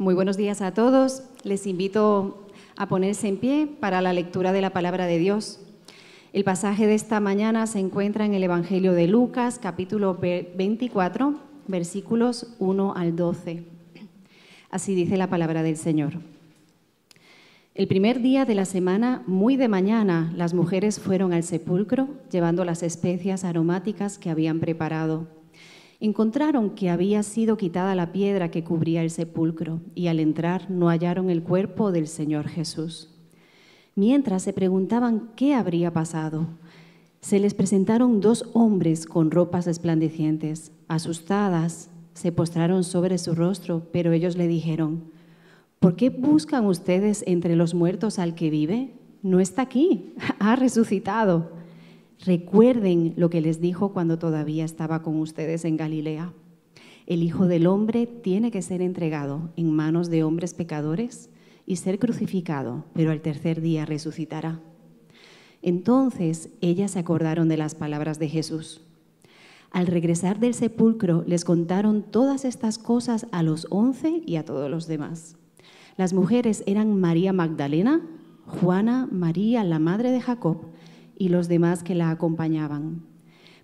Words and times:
Muy 0.00 0.14
buenos 0.14 0.38
días 0.38 0.62
a 0.62 0.72
todos. 0.72 1.24
Les 1.42 1.66
invito 1.66 2.46
a 2.74 2.88
ponerse 2.88 3.28
en 3.28 3.36
pie 3.36 3.66
para 3.66 4.00
la 4.00 4.14
lectura 4.14 4.50
de 4.50 4.62
la 4.62 4.70
palabra 4.70 5.04
de 5.04 5.18
Dios. 5.18 5.60
El 6.32 6.42
pasaje 6.42 6.86
de 6.86 6.94
esta 6.94 7.20
mañana 7.20 7.66
se 7.66 7.80
encuentra 7.80 8.24
en 8.24 8.32
el 8.32 8.42
Evangelio 8.42 8.94
de 8.94 9.06
Lucas, 9.06 9.58
capítulo 9.58 10.14
24, 10.14 11.34
versículos 11.66 12.46
1 12.60 12.94
al 12.96 13.14
12. 13.14 13.62
Así 14.70 14.94
dice 14.94 15.18
la 15.18 15.28
palabra 15.28 15.62
del 15.62 15.76
Señor. 15.76 16.14
El 17.74 17.86
primer 17.86 18.22
día 18.22 18.46
de 18.46 18.54
la 18.54 18.64
semana, 18.64 19.22
muy 19.26 19.58
de 19.58 19.68
mañana, 19.68 20.32
las 20.34 20.54
mujeres 20.54 20.98
fueron 20.98 21.34
al 21.34 21.42
sepulcro 21.42 22.08
llevando 22.30 22.64
las 22.64 22.82
especias 22.82 23.44
aromáticas 23.44 24.16
que 24.16 24.30
habían 24.30 24.60
preparado 24.60 25.39
encontraron 26.00 26.70
que 26.70 26.88
había 26.88 27.22
sido 27.22 27.56
quitada 27.56 27.94
la 27.94 28.10
piedra 28.10 28.50
que 28.50 28.64
cubría 28.64 29.02
el 29.02 29.10
sepulcro 29.10 29.80
y 29.94 30.06
al 30.08 30.18
entrar 30.18 30.70
no 30.70 30.88
hallaron 30.88 31.28
el 31.28 31.42
cuerpo 31.42 31.92
del 31.92 32.08
Señor 32.08 32.48
Jesús. 32.48 33.10
Mientras 33.94 34.42
se 34.42 34.54
preguntaban 34.54 35.30
qué 35.36 35.54
habría 35.54 35.92
pasado, 35.92 36.46
se 37.20 37.38
les 37.38 37.52
presentaron 37.52 38.20
dos 38.20 38.48
hombres 38.54 39.04
con 39.04 39.30
ropas 39.30 39.66
resplandecientes. 39.66 40.72
Asustadas, 40.88 41.90
se 42.14 42.32
postraron 42.32 42.82
sobre 42.82 43.18
su 43.18 43.34
rostro, 43.34 43.82
pero 43.92 44.12
ellos 44.12 44.36
le 44.36 44.48
dijeron, 44.48 45.04
¿por 45.78 45.96
qué 45.96 46.08
buscan 46.08 46.66
ustedes 46.66 47.22
entre 47.26 47.56
los 47.56 47.74
muertos 47.74 48.18
al 48.18 48.34
que 48.34 48.48
vive? 48.48 48.94
No 49.22 49.38
está 49.38 49.62
aquí, 49.62 50.14
ha 50.38 50.56
resucitado. 50.56 51.59
Recuerden 52.24 53.14
lo 53.16 53.30
que 53.30 53.40
les 53.40 53.60
dijo 53.60 53.92
cuando 53.92 54.18
todavía 54.18 54.64
estaba 54.64 55.02
con 55.02 55.18
ustedes 55.18 55.64
en 55.64 55.78
Galilea. 55.78 56.34
El 57.06 57.22
Hijo 57.22 57.46
del 57.46 57.66
Hombre 57.66 58.06
tiene 58.06 58.50
que 58.50 58.60
ser 58.60 58.82
entregado 58.82 59.50
en 59.56 59.74
manos 59.74 60.10
de 60.10 60.22
hombres 60.22 60.52
pecadores 60.52 61.30
y 61.66 61.76
ser 61.76 61.98
crucificado, 61.98 62.84
pero 62.92 63.10
al 63.10 63.22
tercer 63.22 63.62
día 63.62 63.86
resucitará. 63.86 64.60
Entonces 65.62 66.50
ellas 66.60 66.92
se 66.92 66.98
acordaron 66.98 67.48
de 67.48 67.56
las 67.56 67.74
palabras 67.74 68.18
de 68.18 68.28
Jesús. 68.28 68.82
Al 69.70 69.86
regresar 69.86 70.40
del 70.40 70.54
sepulcro 70.54 71.24
les 71.26 71.44
contaron 71.44 72.02
todas 72.02 72.44
estas 72.44 72.76
cosas 72.76 73.26
a 73.32 73.42
los 73.42 73.66
once 73.70 74.22
y 74.26 74.36
a 74.36 74.44
todos 74.44 74.70
los 74.70 74.86
demás. 74.86 75.36
Las 75.96 76.12
mujeres 76.12 76.64
eran 76.66 77.00
María 77.00 77.32
Magdalena, 77.32 78.02
Juana, 78.46 79.08
María, 79.10 79.64
la 79.64 79.78
madre 79.78 80.10
de 80.10 80.20
Jacob, 80.20 80.66
y 81.20 81.28
los 81.28 81.48
demás 81.48 81.82
que 81.82 81.94
la 81.94 82.10
acompañaban. 82.10 83.02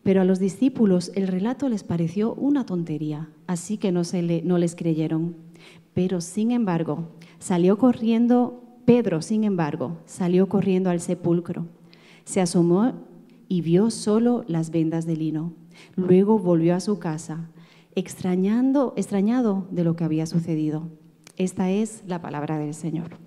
Pero 0.03 0.21
a 0.21 0.27
los 0.27 0.39
discípulos 0.39 1.11
el 1.15 1.27
relato 1.27 1.71
les 1.71 1.85
pareció 1.85 2.35
una 2.35 2.67
tontería, 2.67 3.31
así 3.47 3.79
que 3.79 3.93
no, 3.93 4.05
se 4.05 4.23
les 4.23 4.77
creyeron. 4.77 5.35
Pero 5.95 6.21
sin 6.21 6.51
embargo, 6.51 7.09
salió 7.39 7.79
corriendo, 7.79 8.62
Pedro, 8.84 9.23
sin 9.23 9.43
embargo, 9.43 9.97
salió 10.05 10.51
corriendo 10.51 10.91
al 10.91 11.01
sepulcro. 11.01 11.65
Se 12.25 12.43
asomó 12.43 12.93
y 13.49 13.62
vio 13.62 13.91
solo 13.91 14.45
las 14.47 14.71
vendas 14.71 15.07
de 15.07 15.17
lino. 15.17 15.55
Luego 15.95 16.39
volvió 16.39 16.75
a 16.75 16.81
su 16.81 16.99
casa, 16.99 17.49
extrañando, 17.95 18.93
extrañado 18.99 19.67
de 19.71 19.83
lo 19.83 19.97
que 19.97 20.05
había 20.05 20.27
sucedido. 20.27 20.91
Esta 21.39 21.71
es 21.71 22.03
la 22.07 22.21
palabra 22.21 22.59
del 22.59 22.75
Señor. 22.75 23.26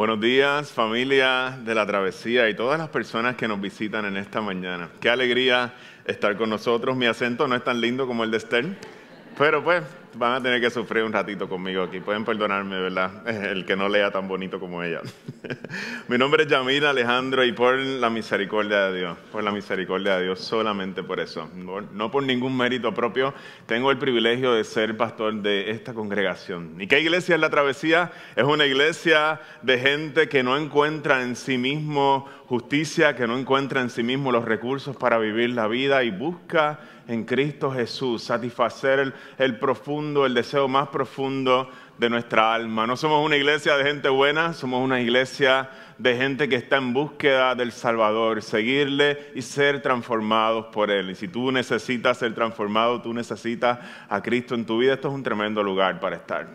Buenos 0.00 0.18
días, 0.18 0.72
familia 0.72 1.58
de 1.62 1.74
la 1.74 1.84
travesía 1.84 2.48
y 2.48 2.54
todas 2.54 2.78
las 2.78 2.88
personas 2.88 3.36
que 3.36 3.46
nos 3.46 3.60
visitan 3.60 4.06
en 4.06 4.16
esta 4.16 4.40
mañana. 4.40 4.88
Qué 4.98 5.10
alegría 5.10 5.74
estar 6.06 6.38
con 6.38 6.48
nosotros. 6.48 6.96
Mi 6.96 7.04
acento 7.04 7.46
no 7.46 7.54
es 7.54 7.62
tan 7.62 7.82
lindo 7.82 8.06
como 8.06 8.24
el 8.24 8.30
de 8.30 8.38
Esther, 8.38 8.78
pero 9.36 9.62
pues 9.62 9.82
van 10.14 10.34
a 10.34 10.42
tener 10.42 10.60
que 10.60 10.70
sufrir 10.70 11.04
un 11.04 11.12
ratito 11.12 11.48
conmigo 11.48 11.82
aquí. 11.82 12.00
Pueden 12.00 12.24
perdonarme, 12.24 12.80
¿verdad? 12.80 13.26
El 13.50 13.64
que 13.64 13.76
no 13.76 13.88
lea 13.88 14.10
tan 14.10 14.28
bonito 14.28 14.58
como 14.58 14.82
ella. 14.82 15.00
Mi 16.08 16.18
nombre 16.18 16.44
es 16.44 16.48
Yamil 16.48 16.84
Alejandro 16.84 17.44
y 17.44 17.52
por 17.52 17.76
la 17.76 18.10
misericordia 18.10 18.88
de 18.88 18.98
Dios, 18.98 19.18
por 19.30 19.42
la 19.42 19.52
misericordia 19.52 20.16
de 20.16 20.24
Dios, 20.24 20.40
solamente 20.40 21.02
por 21.02 21.20
eso, 21.20 21.48
no 21.92 22.10
por 22.10 22.22
ningún 22.22 22.56
mérito 22.56 22.92
propio, 22.92 23.34
tengo 23.66 23.90
el 23.90 23.98
privilegio 23.98 24.52
de 24.52 24.64
ser 24.64 24.96
pastor 24.96 25.34
de 25.34 25.70
esta 25.70 25.94
congregación. 25.94 26.80
¿Y 26.80 26.86
qué 26.86 27.00
iglesia 27.00 27.34
es 27.36 27.40
la 27.40 27.50
travesía? 27.50 28.12
Es 28.36 28.44
una 28.44 28.66
iglesia 28.66 29.40
de 29.62 29.78
gente 29.78 30.28
que 30.28 30.42
no 30.42 30.56
encuentra 30.56 31.22
en 31.22 31.36
sí 31.36 31.58
mismo 31.58 32.28
justicia, 32.46 33.14
que 33.14 33.26
no 33.28 33.38
encuentra 33.38 33.80
en 33.80 33.90
sí 33.90 34.02
mismo 34.02 34.32
los 34.32 34.44
recursos 34.44 34.96
para 34.96 35.18
vivir 35.18 35.50
la 35.50 35.68
vida 35.68 36.02
y 36.02 36.10
busca 36.10 36.80
en 37.08 37.24
Cristo 37.24 37.70
Jesús, 37.70 38.22
satisfacer 38.22 39.12
el, 39.38 39.58
profundo, 39.58 40.26
el 40.26 40.34
deseo 40.34 40.68
más 40.68 40.88
profundo 40.88 41.70
de 41.98 42.08
nuestra 42.08 42.54
alma. 42.54 42.86
No 42.86 42.96
somos 42.96 43.24
una 43.24 43.36
iglesia 43.36 43.76
de 43.76 43.84
gente 43.84 44.08
buena, 44.08 44.52
somos 44.52 44.82
una 44.82 45.00
iglesia 45.00 45.70
de 45.98 46.16
gente 46.16 46.48
que 46.48 46.56
está 46.56 46.76
en 46.76 46.92
búsqueda 46.92 47.54
del 47.54 47.72
Salvador, 47.72 48.42
seguirle 48.42 49.32
y 49.34 49.42
ser 49.42 49.82
transformados 49.82 50.66
por 50.66 50.90
Él. 50.90 51.10
Y 51.10 51.14
si 51.14 51.28
tú 51.28 51.52
necesitas 51.52 52.18
ser 52.18 52.34
transformado, 52.34 53.02
tú 53.02 53.12
necesitas 53.12 53.78
a 54.08 54.22
Cristo 54.22 54.54
en 54.54 54.64
tu 54.64 54.78
vida, 54.78 54.94
esto 54.94 55.08
es 55.08 55.14
un 55.14 55.22
tremendo 55.22 55.62
lugar 55.62 56.00
para 56.00 56.16
estar. 56.16 56.48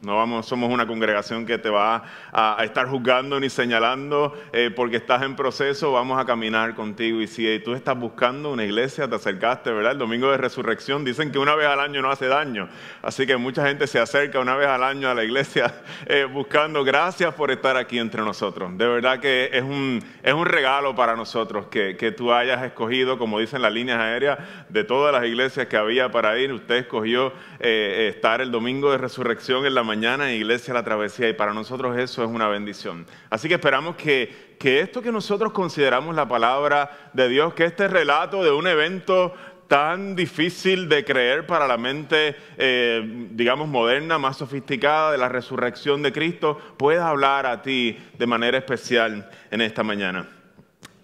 No 0.00 0.16
vamos, 0.16 0.46
somos 0.46 0.70
una 0.72 0.86
congregación 0.86 1.44
que 1.44 1.58
te 1.58 1.68
va 1.70 2.04
a, 2.32 2.62
estar 2.62 2.86
juzgando 2.86 3.40
ni 3.40 3.50
señalando 3.50 4.32
eh, 4.52 4.70
porque 4.74 4.96
estás 4.96 5.22
en 5.22 5.34
proceso. 5.34 5.90
Vamos 5.90 6.20
a 6.20 6.24
caminar 6.24 6.76
contigo. 6.76 7.20
Y 7.20 7.26
si 7.26 7.58
tú 7.64 7.74
estás 7.74 7.98
buscando 7.98 8.52
una 8.52 8.64
iglesia, 8.64 9.08
te 9.08 9.16
acercaste, 9.16 9.72
¿verdad? 9.72 9.92
El 9.92 9.98
domingo 9.98 10.30
de 10.30 10.36
resurrección 10.36 11.04
dicen 11.04 11.32
que 11.32 11.40
una 11.40 11.56
vez 11.56 11.66
al 11.66 11.80
año 11.80 12.00
no 12.00 12.12
hace 12.12 12.28
daño. 12.28 12.68
Así 13.02 13.26
que 13.26 13.36
mucha 13.36 13.66
gente 13.66 13.88
se 13.88 13.98
acerca 13.98 14.38
una 14.38 14.54
vez 14.54 14.68
al 14.68 14.84
año 14.84 15.10
a 15.10 15.14
la 15.14 15.24
iglesia 15.24 15.74
eh, 16.06 16.26
buscando. 16.32 16.84
Gracias 16.84 17.34
por 17.34 17.50
estar 17.50 17.76
aquí 17.76 17.98
entre 17.98 18.22
nosotros. 18.22 18.78
De 18.78 18.86
verdad 18.86 19.18
que 19.18 19.50
es 19.52 19.64
un, 19.64 20.00
es 20.22 20.32
un 20.32 20.46
regalo 20.46 20.94
para 20.94 21.16
nosotros 21.16 21.66
que, 21.66 21.96
que 21.96 22.12
tú 22.12 22.32
hayas 22.32 22.62
escogido, 22.62 23.18
como 23.18 23.40
dicen 23.40 23.62
las 23.62 23.72
líneas 23.72 23.98
aéreas, 23.98 24.38
de 24.68 24.84
todas 24.84 25.12
las 25.12 25.24
iglesias 25.24 25.66
que 25.66 25.76
había 25.76 26.12
para 26.12 26.38
ir. 26.38 26.52
Usted 26.52 26.76
escogió 26.76 27.32
eh, 27.58 28.12
estar 28.14 28.40
el 28.40 28.52
domingo 28.52 28.92
de 28.92 28.98
resurrección 28.98 29.66
en 29.66 29.74
la 29.74 29.87
mañana 29.88 30.30
en 30.30 30.36
Iglesia 30.36 30.74
La 30.74 30.84
Travesía 30.84 31.30
y 31.30 31.32
para 31.32 31.54
nosotros 31.54 31.96
eso 31.96 32.22
es 32.22 32.28
una 32.28 32.46
bendición. 32.46 33.06
Así 33.30 33.48
que 33.48 33.54
esperamos 33.54 33.96
que, 33.96 34.56
que 34.58 34.80
esto 34.80 35.00
que 35.00 35.10
nosotros 35.10 35.52
consideramos 35.52 36.14
la 36.14 36.28
palabra 36.28 37.10
de 37.14 37.26
Dios, 37.28 37.54
que 37.54 37.64
este 37.64 37.88
relato 37.88 38.44
de 38.44 38.50
un 38.50 38.66
evento 38.66 39.32
tan 39.66 40.14
difícil 40.14 40.90
de 40.90 41.06
creer 41.06 41.46
para 41.46 41.66
la 41.66 41.78
mente, 41.78 42.36
eh, 42.58 43.28
digamos, 43.30 43.66
moderna, 43.66 44.18
más 44.18 44.36
sofisticada 44.36 45.10
de 45.10 45.18
la 45.18 45.30
resurrección 45.30 46.02
de 46.02 46.12
Cristo, 46.12 46.60
pueda 46.76 47.08
hablar 47.08 47.46
a 47.46 47.62
ti 47.62 47.98
de 48.18 48.26
manera 48.26 48.58
especial 48.58 49.30
en 49.50 49.60
esta 49.62 49.82
mañana. 49.82 50.37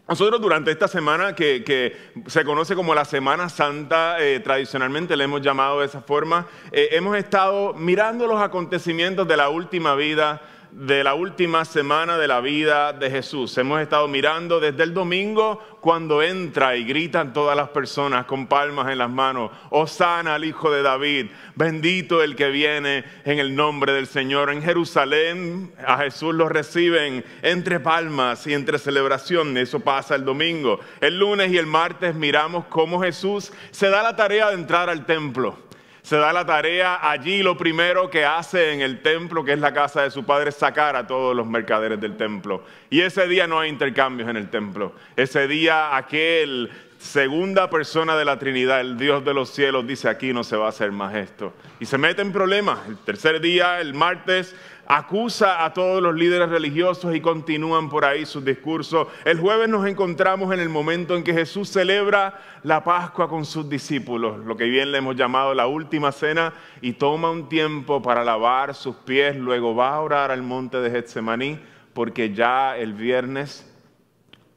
Nosotros 0.06 0.38
durante 0.38 0.70
esta 0.70 0.86
semana 0.86 1.34
que, 1.34 1.96
se 2.26 2.44
conoce 2.44 2.74
como 2.74 2.94
la 2.94 3.06
Semana 3.06 3.48
Santa, 3.48 4.20
eh, 4.20 4.38
tradicionalmente 4.40 5.16
le 5.16 5.24
hemos 5.24 5.40
llamado 5.40 5.80
de 5.80 5.86
esa 5.86 6.02
forma, 6.02 6.46
eh, 6.72 6.88
hemos 6.92 7.16
estado 7.16 7.72
mirando 7.72 8.26
los 8.26 8.40
acontecimientos 8.42 9.26
de 9.26 9.36
la 9.38 9.48
última 9.48 9.94
vida 9.94 10.42
de 10.74 11.04
la 11.04 11.14
última 11.14 11.64
semana 11.64 12.18
de 12.18 12.26
la 12.26 12.40
vida 12.40 12.92
de 12.92 13.08
Jesús. 13.08 13.56
Hemos 13.58 13.80
estado 13.80 14.08
mirando 14.08 14.58
desde 14.58 14.82
el 14.82 14.92
domingo 14.92 15.62
cuando 15.80 16.20
entra 16.20 16.76
y 16.76 16.84
gritan 16.84 17.32
todas 17.32 17.56
las 17.56 17.68
personas 17.68 18.24
con 18.24 18.48
palmas 18.48 18.90
en 18.90 18.98
las 18.98 19.08
manos, 19.08 19.52
Osana 19.70 20.34
al 20.34 20.44
Hijo 20.44 20.72
de 20.72 20.82
David, 20.82 21.26
bendito 21.54 22.24
el 22.24 22.34
que 22.34 22.48
viene 22.48 23.04
en 23.24 23.38
el 23.38 23.54
nombre 23.54 23.92
del 23.92 24.08
Señor. 24.08 24.50
En 24.50 24.62
Jerusalén 24.62 25.72
a 25.86 25.98
Jesús 25.98 26.34
lo 26.34 26.48
reciben 26.48 27.24
entre 27.42 27.78
palmas 27.78 28.44
y 28.48 28.52
entre 28.52 28.78
celebración. 28.78 29.56
Eso 29.56 29.78
pasa 29.78 30.16
el 30.16 30.24
domingo. 30.24 30.80
El 31.00 31.20
lunes 31.20 31.52
y 31.52 31.56
el 31.56 31.66
martes 31.66 32.16
miramos 32.16 32.64
cómo 32.64 33.00
Jesús 33.00 33.52
se 33.70 33.90
da 33.90 34.02
la 34.02 34.16
tarea 34.16 34.48
de 34.48 34.54
entrar 34.54 34.90
al 34.90 35.06
templo 35.06 35.63
se 36.04 36.16
da 36.18 36.34
la 36.34 36.44
tarea 36.44 36.98
allí, 37.00 37.42
lo 37.42 37.56
primero 37.56 38.10
que 38.10 38.26
hace 38.26 38.74
en 38.74 38.82
el 38.82 39.00
templo, 39.00 39.42
que 39.42 39.54
es 39.54 39.58
la 39.58 39.72
casa 39.72 40.02
de 40.02 40.10
su 40.10 40.22
padre, 40.22 40.50
es 40.50 40.54
sacar 40.54 40.96
a 40.96 41.06
todos 41.06 41.34
los 41.34 41.46
mercaderes 41.46 41.98
del 41.98 42.18
templo. 42.18 42.62
Y 42.90 43.00
ese 43.00 43.26
día 43.26 43.46
no 43.46 43.58
hay 43.58 43.70
intercambios 43.70 44.28
en 44.28 44.36
el 44.36 44.50
templo. 44.50 44.92
Ese 45.16 45.48
día 45.48 45.96
aquel 45.96 46.70
segunda 46.98 47.70
persona 47.70 48.16
de 48.16 48.26
la 48.26 48.38
Trinidad, 48.38 48.82
el 48.82 48.98
Dios 48.98 49.24
de 49.24 49.32
los 49.32 49.48
cielos, 49.48 49.86
dice 49.86 50.10
aquí 50.10 50.34
no 50.34 50.44
se 50.44 50.56
va 50.56 50.66
a 50.66 50.68
hacer 50.68 50.92
más 50.92 51.14
esto. 51.14 51.54
Y 51.80 51.86
se 51.86 51.96
mete 51.96 52.20
en 52.20 52.32
problemas. 52.32 52.86
El 52.86 52.98
tercer 52.98 53.40
día, 53.40 53.80
el 53.80 53.94
martes, 53.94 54.54
acusa 54.86 55.64
a 55.64 55.72
todos 55.72 56.02
los 56.02 56.14
líderes 56.14 56.48
religiosos 56.48 57.14
y 57.14 57.20
continúan 57.20 57.88
por 57.88 58.04
ahí 58.04 58.26
sus 58.26 58.44
discursos. 58.44 59.08
El 59.24 59.40
jueves 59.40 59.68
nos 59.68 59.86
encontramos 59.86 60.52
en 60.52 60.60
el 60.60 60.68
momento 60.68 61.16
en 61.16 61.24
que 61.24 61.32
Jesús 61.32 61.68
celebra 61.68 62.40
la 62.62 62.84
Pascua 62.84 63.28
con 63.28 63.44
sus 63.44 63.68
discípulos, 63.68 64.44
lo 64.44 64.56
que 64.56 64.64
bien 64.64 64.92
le 64.92 64.98
hemos 64.98 65.16
llamado 65.16 65.54
la 65.54 65.66
última 65.66 66.12
cena, 66.12 66.52
y 66.80 66.94
toma 66.94 67.30
un 67.30 67.48
tiempo 67.48 68.02
para 68.02 68.24
lavar 68.24 68.74
sus 68.74 68.96
pies, 68.96 69.36
luego 69.36 69.74
va 69.74 69.94
a 69.94 70.00
orar 70.00 70.30
al 70.30 70.42
monte 70.42 70.78
de 70.78 70.90
Getsemaní, 70.90 71.58
porque 71.92 72.34
ya 72.34 72.76
el 72.76 72.92
viernes 72.92 73.70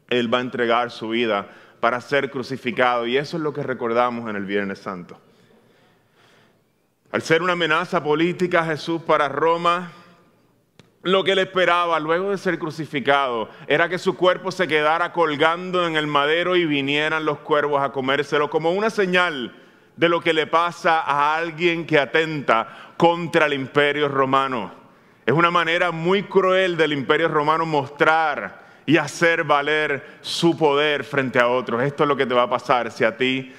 Él 0.09 0.33
va 0.33 0.39
a 0.39 0.41
entregar 0.41 0.91
su 0.91 1.09
vida 1.09 1.49
para 1.79 2.01
ser 2.01 2.31
crucificado, 2.31 3.05
y 3.05 3.17
eso 3.17 3.37
es 3.37 3.43
lo 3.43 3.53
que 3.53 3.63
recordamos 3.63 4.29
en 4.29 4.35
el 4.35 4.45
Viernes 4.45 4.79
Santo. 4.79 5.19
Al 7.11 7.21
ser 7.21 7.41
una 7.41 7.53
amenaza 7.53 8.03
política 8.03 8.65
Jesús 8.65 9.01
para 9.01 9.29
Roma, 9.29 9.91
lo 11.07 11.23
que 11.23 11.35
le 11.35 11.43
esperaba 11.43 12.01
luego 12.01 12.31
de 12.31 12.37
ser 12.37 12.59
crucificado 12.59 13.47
era 13.65 13.87
que 13.87 13.97
su 13.97 14.17
cuerpo 14.17 14.51
se 14.51 14.67
quedara 14.67 15.13
colgando 15.13 15.87
en 15.87 15.95
el 15.95 16.05
madero 16.05 16.57
y 16.57 16.65
vinieran 16.65 17.23
los 17.23 17.39
cuervos 17.39 17.81
a 17.81 17.93
comérselo 17.93 18.49
como 18.49 18.71
una 18.73 18.89
señal 18.89 19.55
de 19.95 20.09
lo 20.09 20.19
que 20.19 20.33
le 20.33 20.47
pasa 20.47 20.99
a 20.99 21.37
alguien 21.37 21.85
que 21.85 21.97
atenta 21.97 22.93
contra 22.97 23.45
el 23.45 23.53
imperio 23.53 24.09
romano. 24.09 24.69
Es 25.25 25.33
una 25.33 25.49
manera 25.49 25.91
muy 25.91 26.23
cruel 26.23 26.75
del 26.75 26.91
imperio 26.91 27.29
romano 27.29 27.65
mostrar 27.65 28.65
y 28.85 28.97
hacer 28.97 29.45
valer 29.45 30.19
su 30.19 30.57
poder 30.57 31.05
frente 31.05 31.39
a 31.39 31.47
otros. 31.47 31.83
Esto 31.83 32.03
es 32.03 32.09
lo 32.09 32.17
que 32.17 32.25
te 32.25 32.33
va 32.33 32.43
a 32.43 32.49
pasar 32.49 32.91
si 32.91 33.05
a 33.05 33.15
ti 33.15 33.53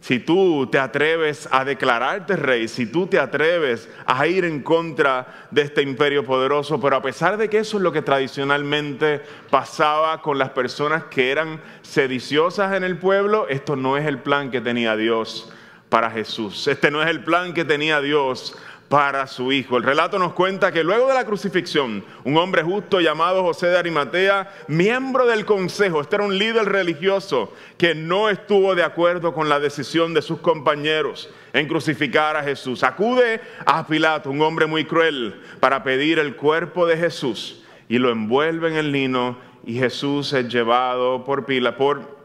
si 0.00 0.18
tú 0.18 0.66
te 0.66 0.78
atreves 0.78 1.46
a 1.52 1.64
declararte 1.64 2.34
rey, 2.34 2.68
si 2.68 2.86
tú 2.86 3.06
te 3.06 3.18
atreves 3.18 3.88
a 4.06 4.26
ir 4.26 4.46
en 4.46 4.62
contra 4.62 5.46
de 5.50 5.62
este 5.62 5.82
imperio 5.82 6.24
poderoso, 6.24 6.80
pero 6.80 6.96
a 6.96 7.02
pesar 7.02 7.36
de 7.36 7.50
que 7.50 7.58
eso 7.58 7.76
es 7.76 7.82
lo 7.82 7.92
que 7.92 8.00
tradicionalmente 8.00 9.20
pasaba 9.50 10.22
con 10.22 10.38
las 10.38 10.50
personas 10.50 11.04
que 11.04 11.30
eran 11.30 11.60
sediciosas 11.82 12.74
en 12.74 12.82
el 12.82 12.98
pueblo, 12.98 13.46
esto 13.48 13.76
no 13.76 13.98
es 13.98 14.06
el 14.06 14.18
plan 14.20 14.50
que 14.50 14.62
tenía 14.62 14.96
Dios 14.96 15.52
para 15.90 16.10
Jesús. 16.10 16.66
Este 16.66 16.90
no 16.90 17.02
es 17.02 17.08
el 17.08 17.22
plan 17.22 17.52
que 17.52 17.66
tenía 17.66 18.00
Dios 18.00 18.56
para 18.90 19.28
su 19.28 19.52
hijo. 19.52 19.76
El 19.76 19.84
relato 19.84 20.18
nos 20.18 20.32
cuenta 20.32 20.72
que 20.72 20.82
luego 20.82 21.06
de 21.06 21.14
la 21.14 21.24
crucifixión, 21.24 22.04
un 22.24 22.36
hombre 22.36 22.64
justo 22.64 23.00
llamado 23.00 23.44
José 23.44 23.68
de 23.68 23.78
Arimatea, 23.78 24.52
miembro 24.66 25.26
del 25.26 25.44
consejo, 25.44 26.00
este 26.00 26.16
era 26.16 26.24
un 26.24 26.36
líder 26.36 26.64
religioso 26.64 27.54
que 27.78 27.94
no 27.94 28.28
estuvo 28.28 28.74
de 28.74 28.82
acuerdo 28.82 29.32
con 29.32 29.48
la 29.48 29.60
decisión 29.60 30.12
de 30.12 30.22
sus 30.22 30.40
compañeros 30.40 31.30
en 31.52 31.68
crucificar 31.68 32.36
a 32.36 32.42
Jesús. 32.42 32.82
Acude 32.82 33.40
a 33.64 33.86
Pilato, 33.86 34.28
un 34.28 34.42
hombre 34.42 34.66
muy 34.66 34.84
cruel, 34.84 35.40
para 35.60 35.84
pedir 35.84 36.18
el 36.18 36.34
cuerpo 36.34 36.84
de 36.84 36.96
Jesús 36.96 37.62
y 37.88 37.98
lo 37.98 38.10
envuelve 38.10 38.70
en 38.70 38.74
el 38.74 38.90
lino 38.90 39.38
y 39.64 39.78
Jesús 39.78 40.32
es 40.32 40.48
llevado 40.48 41.24
por 41.24 41.46
Pila, 41.46 41.76
por 41.76 42.18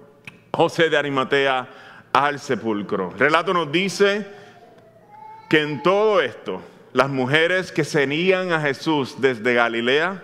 José 0.52 0.90
de 0.90 0.98
Arimatea 0.98 1.70
al 2.12 2.40
sepulcro. 2.40 3.12
El 3.12 3.20
relato 3.20 3.54
nos 3.54 3.72
dice 3.72 4.45
que 5.50 5.62
en 5.62 5.84
todo 5.84 6.22
esto 6.22 6.62
las 6.94 7.10
mujeres 7.10 7.72
que 7.72 7.84
seguían 7.84 8.52
a 8.52 8.62
Jesús 8.62 9.16
desde 9.20 9.54
Galilea 9.54 10.24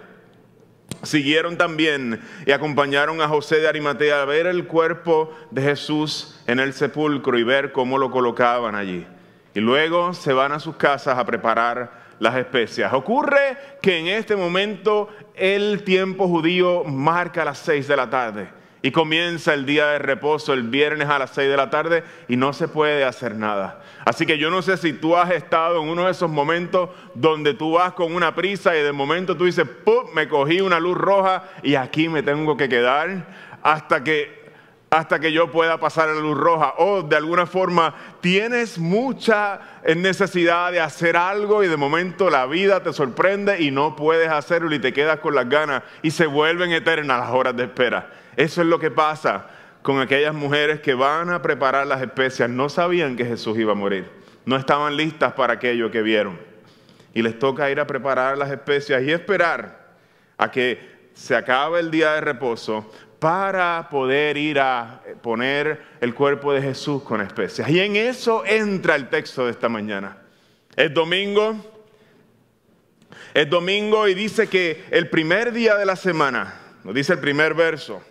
siguieron 1.03 1.57
también 1.57 2.21
y 2.45 2.51
acompañaron 2.51 3.21
a 3.21 3.27
José 3.27 3.59
de 3.59 3.67
Arimatea 3.67 4.21
a 4.21 4.25
ver 4.25 4.47
el 4.47 4.67
cuerpo 4.67 5.33
de 5.51 5.61
Jesús 5.61 6.39
en 6.47 6.59
el 6.59 6.73
sepulcro 6.73 7.37
y 7.37 7.43
ver 7.43 7.71
cómo 7.71 7.97
lo 7.97 8.11
colocaban 8.11 8.75
allí. 8.75 9.05
Y 9.53 9.59
luego 9.59 10.13
se 10.13 10.33
van 10.33 10.53
a 10.53 10.59
sus 10.59 10.75
casas 10.77 11.17
a 11.17 11.25
preparar 11.25 12.01
las 12.19 12.35
especias. 12.37 12.93
Ocurre 12.93 13.57
que 13.81 13.97
en 13.97 14.07
este 14.07 14.35
momento 14.35 15.09
el 15.35 15.83
tiempo 15.83 16.27
judío 16.27 16.83
marca 16.83 17.43
las 17.43 17.57
seis 17.57 17.87
de 17.87 17.97
la 17.97 18.09
tarde 18.09 18.60
y 18.81 18.91
comienza 18.91 19.53
el 19.53 19.65
día 19.65 19.87
de 19.87 19.99
reposo 19.99 20.53
el 20.53 20.63
viernes 20.63 21.07
a 21.07 21.19
las 21.19 21.31
seis 21.31 21.49
de 21.49 21.57
la 21.57 21.69
tarde 21.69 22.03
y 22.27 22.35
no 22.35 22.53
se 22.53 22.67
puede 22.67 23.03
hacer 23.03 23.35
nada. 23.35 23.81
Así 24.05 24.25
que 24.25 24.37
yo 24.37 24.49
no 24.49 24.61
sé 24.61 24.77
si 24.77 24.93
tú 24.93 25.15
has 25.15 25.31
estado 25.31 25.81
en 25.81 25.89
uno 25.89 26.05
de 26.05 26.11
esos 26.11 26.29
momentos 26.29 26.89
donde 27.13 27.53
tú 27.53 27.73
vas 27.73 27.93
con 27.93 28.13
una 28.13 28.33
prisa 28.33 28.75
y 28.75 28.81
de 28.81 28.91
momento 28.91 29.37
tú 29.37 29.45
dices, 29.45 29.67
¡pum! 29.85 30.07
Me 30.15 30.27
cogí 30.27 30.61
una 30.61 30.79
luz 30.79 30.97
roja 30.97 31.43
y 31.61 31.75
aquí 31.75 32.09
me 32.09 32.23
tengo 32.23 32.57
que 32.57 32.67
quedar 32.67 33.27
hasta 33.61 34.03
que 34.03 34.40
hasta 34.93 35.21
que 35.21 35.31
yo 35.31 35.49
pueda 35.49 35.79
pasar 35.79 36.09
la 36.09 36.19
luz 36.19 36.37
roja. 36.37 36.73
O 36.77 37.01
de 37.01 37.15
alguna 37.15 37.45
forma 37.45 37.95
tienes 38.19 38.77
mucha 38.77 39.61
necesidad 39.95 40.69
de 40.73 40.81
hacer 40.81 41.15
algo 41.15 41.63
y 41.63 41.69
de 41.69 41.77
momento 41.77 42.29
la 42.29 42.45
vida 42.45 42.83
te 42.83 42.91
sorprende 42.91 43.61
y 43.61 43.71
no 43.71 43.95
puedes 43.95 44.29
hacerlo 44.29 44.75
y 44.75 44.79
te 44.79 44.91
quedas 44.91 45.19
con 45.19 45.33
las 45.33 45.47
ganas 45.47 45.83
y 46.01 46.11
se 46.11 46.25
vuelven 46.25 46.73
eternas 46.73 47.21
las 47.21 47.29
horas 47.29 47.55
de 47.55 47.63
espera. 47.63 48.11
Eso 48.35 48.61
es 48.61 48.67
lo 48.67 48.79
que 48.79 48.91
pasa 48.91 49.47
con 49.81 50.01
aquellas 50.01 50.33
mujeres 50.33 50.81
que 50.81 50.93
van 50.93 51.29
a 51.29 51.41
preparar 51.41 51.87
las 51.87 52.01
especias. 52.01 52.49
No 52.49 52.67
sabían 52.67 53.15
que 53.15 53.23
Jesús 53.23 53.57
iba 53.57 53.71
a 53.71 53.75
morir. 53.75 54.11
No 54.43 54.57
estaban 54.57 54.97
listas 54.97 55.31
para 55.33 55.53
aquello 55.53 55.89
que 55.89 56.01
vieron. 56.01 56.37
Y 57.13 57.21
les 57.21 57.39
toca 57.39 57.71
ir 57.71 57.79
a 57.79 57.87
preparar 57.87 58.37
las 58.37 58.51
especias 58.51 59.01
y 59.03 59.13
esperar 59.13 59.93
a 60.37 60.51
que 60.51 61.09
se 61.13 61.33
acabe 61.33 61.79
el 61.79 61.91
día 61.91 62.11
de 62.11 62.21
reposo 62.21 62.91
para 63.21 63.87
poder 63.87 64.35
ir 64.35 64.59
a 64.59 64.99
poner 65.21 65.79
el 66.01 66.15
cuerpo 66.15 66.53
de 66.53 66.61
Jesús 66.63 67.03
con 67.03 67.21
especias. 67.21 67.69
Y 67.69 67.79
en 67.79 67.95
eso 67.95 68.43
entra 68.43 68.95
el 68.95 69.09
texto 69.09 69.45
de 69.45 69.51
esta 69.51 69.69
mañana. 69.69 70.17
Es 70.75 70.91
domingo. 70.91 71.55
Es 73.31 73.47
domingo 73.47 74.07
y 74.07 74.15
dice 74.15 74.47
que 74.47 74.85
el 74.89 75.07
primer 75.07 75.51
día 75.51 75.75
de 75.75 75.85
la 75.85 75.95
semana, 75.95 76.61
nos 76.83 76.95
dice 76.95 77.13
el 77.13 77.19
primer 77.19 77.53
verso, 77.53 78.01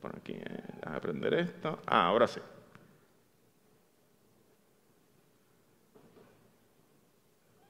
Por 0.00 0.14
aquí, 0.16 0.34
eh, 0.34 0.62
aprender 0.86 1.34
esto. 1.34 1.80
Ah, 1.86 2.06
ahora 2.06 2.28
sí. 2.28 2.40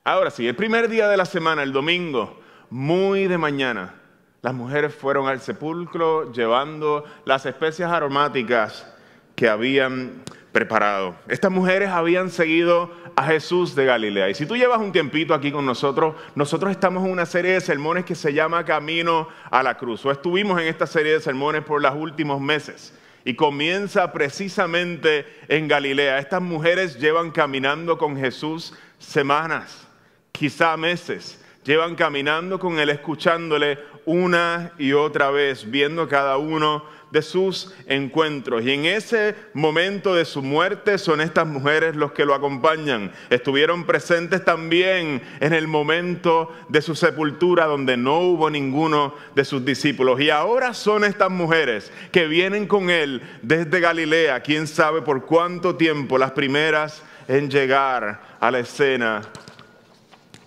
Ahora 0.05 0.31
sí, 0.31 0.47
el 0.47 0.55
primer 0.55 0.91
día 0.91 1.09
de 1.09 1.17
la 1.17 1.25
semana, 1.25 1.63
el 1.63 1.73
domingo, 1.73 2.40
muy 2.71 3.27
de 3.27 3.37
mañana, 3.37 3.95
las 4.43 4.55
mujeres 4.55 4.95
fueron 4.95 5.29
al 5.29 5.41
sepulcro 5.41 6.33
llevando 6.33 7.05
las 7.25 7.45
especias 7.45 7.93
aromáticas 7.93 8.87
que 9.35 9.49
habían 9.49 10.23
preparado. 10.53 11.15
Estas 11.29 11.51
mujeres 11.51 11.91
habían 11.91 12.31
seguido 12.31 12.91
a 13.17 13.27
Jesús 13.27 13.75
de 13.75 13.85
Galilea. 13.85 14.31
Y 14.31 14.35
si 14.35 14.47
tú 14.47 14.57
llevas 14.57 14.81
un 14.81 14.93
tiempito 14.93 15.35
aquí 15.35 15.53
con 15.53 15.67
nosotros, 15.67 16.15
nosotros 16.35 16.71
estamos 16.71 17.05
en 17.05 17.13
una 17.13 17.27
serie 17.27 17.53
de 17.53 17.61
sermones 17.61 18.05
que 18.05 18.15
se 18.15 18.33
llama 18.33 18.65
Camino 18.65 19.29
a 19.51 19.63
la 19.63 19.77
Cruz. 19.77 20.05
O 20.07 20.11
estuvimos 20.11 20.61
en 20.61 20.69
esta 20.69 20.87
serie 20.87 21.13
de 21.13 21.21
sermones 21.21 21.63
por 21.63 21.83
los 21.83 21.95
últimos 21.95 22.41
meses. 22.41 22.97
Y 23.25 23.35
comienza 23.35 24.13
precisamente 24.13 25.27
en 25.49 25.69
Galilea. 25.69 26.19
Estas 26.19 26.41
mujeres 26.41 26.99
llevan 26.99 27.31
caminando 27.31 27.99
con 27.99 28.17
Jesús 28.17 28.75
semanas, 28.99 29.87
quizá 30.33 30.77
meses. 30.77 31.45
Llevan 31.65 31.95
caminando 31.95 32.59
con 32.59 32.79
Él, 32.79 32.89
escuchándole 32.89 33.79
una 34.07 34.73
y 34.79 34.93
otra 34.93 35.31
vez, 35.31 35.71
viendo 35.71 36.09
cada 36.09 36.39
uno 36.39 36.85
de 37.11 37.21
sus 37.23 37.75
encuentros. 37.87 38.65
Y 38.65 38.73
en 38.73 38.87
ese 38.87 39.35
momento 39.53 40.15
de 40.15 40.25
su 40.25 40.43
muerte 40.43 40.97
son 40.97 41.21
estas 41.21 41.47
mujeres 41.47 41.97
los 41.97 42.13
que 42.13 42.25
lo 42.25 42.35
acompañan. 42.35 43.13
Estuvieron 43.29 43.85
presentes 43.85 44.45
también 44.45 45.21
en 45.41 45.53
el 45.53 45.67
momento 45.67 46.51
de 46.69 46.81
su 46.81 46.95
sepultura 46.95 47.67
donde 47.67 47.97
no 47.97 48.21
hubo 48.21 48.49
ninguno 48.49 49.15
de 49.35 49.45
sus 49.45 49.65
discípulos. 49.65 50.21
Y 50.21 50.31
ahora 50.31 50.73
son 50.73 51.05
estas 51.05 51.31
mujeres 51.31 51.93
que 52.13 52.27
vienen 52.27 52.67
con 52.67 52.91
él 52.91 53.23
desde 53.43 53.81
Galilea, 53.81 54.41
quién 54.41 54.67
sabe 54.67 55.03
por 55.03 55.27
cuánto 55.27 55.77
tiempo, 55.77 56.17
las 56.17 56.33
primeras 56.33 57.03
en 57.29 57.51
llegar 57.51 58.39
a 58.41 58.51
la 58.51 58.61
escena 58.61 59.23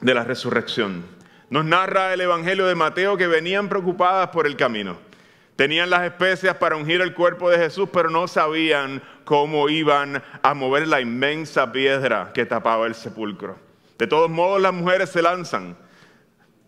de 0.03 0.13
la 0.13 0.23
resurrección. 0.23 1.05
Nos 1.49 1.65
narra 1.65 2.13
el 2.13 2.21
Evangelio 2.21 2.65
de 2.65 2.75
Mateo 2.75 3.17
que 3.17 3.27
venían 3.27 3.69
preocupadas 3.69 4.29
por 4.29 4.45
el 4.45 4.55
camino. 4.55 4.97
Tenían 5.55 5.89
las 5.89 6.03
especias 6.03 6.57
para 6.57 6.75
ungir 6.75 7.01
el 7.01 7.13
cuerpo 7.13 7.49
de 7.49 7.57
Jesús, 7.57 7.89
pero 7.91 8.09
no 8.09 8.27
sabían 8.27 9.01
cómo 9.23 9.69
iban 9.69 10.21
a 10.41 10.53
mover 10.53 10.87
la 10.87 10.99
inmensa 10.99 11.71
piedra 11.71 12.31
que 12.33 12.45
tapaba 12.45 12.85
el 12.85 12.95
sepulcro. 12.95 13.57
De 13.97 14.07
todos 14.07 14.29
modos, 14.29 14.61
las 14.61 14.73
mujeres 14.73 15.09
se 15.09 15.21
lanzan 15.21 15.77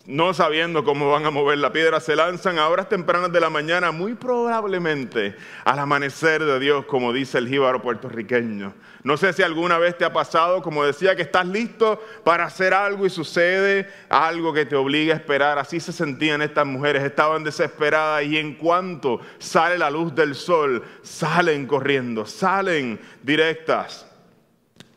no 0.07 0.33
sabiendo 0.33 0.83
cómo 0.83 1.09
van 1.09 1.25
a 1.25 1.31
mover 1.31 1.57
la 1.57 1.71
piedra, 1.71 1.99
se 1.99 2.15
lanzan 2.15 2.59
a 2.59 2.67
horas 2.67 2.89
tempranas 2.89 3.31
de 3.31 3.39
la 3.39 3.49
mañana, 3.49 3.91
muy 3.91 4.13
probablemente 4.13 5.35
al 5.63 5.79
amanecer 5.79 6.43
de 6.43 6.59
Dios, 6.59 6.85
como 6.85 7.11
dice 7.11 7.37
el 7.37 7.47
jíbaro 7.47 7.81
puertorriqueño. 7.81 8.73
No 9.03 9.17
sé 9.17 9.33
si 9.33 9.43
alguna 9.43 9.77
vez 9.77 9.97
te 9.97 10.05
ha 10.05 10.13
pasado, 10.13 10.61
como 10.61 10.83
decía, 10.83 11.15
que 11.15 11.21
estás 11.21 11.45
listo 11.45 12.01
para 12.23 12.45
hacer 12.45 12.73
algo 12.73 13.05
y 13.05 13.09
sucede 13.09 13.87
algo 14.09 14.53
que 14.53 14.65
te 14.65 14.75
obliga 14.75 15.13
a 15.13 15.17
esperar. 15.17 15.59
Así 15.59 15.79
se 15.79 15.91
sentían 15.91 16.41
estas 16.41 16.65
mujeres, 16.65 17.03
estaban 17.03 17.43
desesperadas 17.43 18.23
y 18.23 18.37
en 18.37 18.55
cuanto 18.55 19.21
sale 19.37 19.77
la 19.77 19.89
luz 19.89 20.13
del 20.15 20.33
sol, 20.33 20.83
salen 21.03 21.67
corriendo, 21.67 22.25
salen 22.25 22.99
directas 23.21 24.07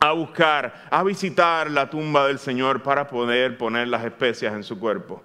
a 0.00 0.12
buscar, 0.12 0.86
a 0.90 1.02
visitar 1.02 1.70
la 1.70 1.90
tumba 1.90 2.26
del 2.26 2.38
Señor 2.38 2.82
para 2.82 3.06
poder 3.08 3.58
poner 3.58 3.88
las 3.88 4.04
especias 4.04 4.54
en 4.54 4.62
su 4.62 4.78
cuerpo. 4.78 5.22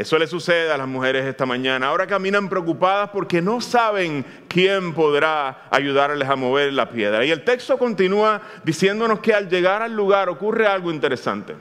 Eso 0.00 0.18
le 0.18 0.26
sucede 0.26 0.72
a 0.72 0.78
las 0.78 0.88
mujeres 0.88 1.26
esta 1.26 1.44
mañana. 1.44 1.88
Ahora 1.88 2.06
caminan 2.06 2.48
preocupadas 2.48 3.10
porque 3.10 3.42
no 3.42 3.60
saben 3.60 4.24
quién 4.48 4.94
podrá 4.94 5.68
ayudarles 5.70 6.26
a 6.26 6.36
mover 6.36 6.72
la 6.72 6.88
piedra. 6.88 7.22
Y 7.26 7.30
el 7.30 7.44
texto 7.44 7.76
continúa 7.76 8.40
diciéndonos 8.64 9.20
que 9.20 9.34
al 9.34 9.50
llegar 9.50 9.82
al 9.82 9.94
lugar 9.94 10.30
ocurre 10.30 10.66
algo 10.66 10.90
interesante. 10.90 11.54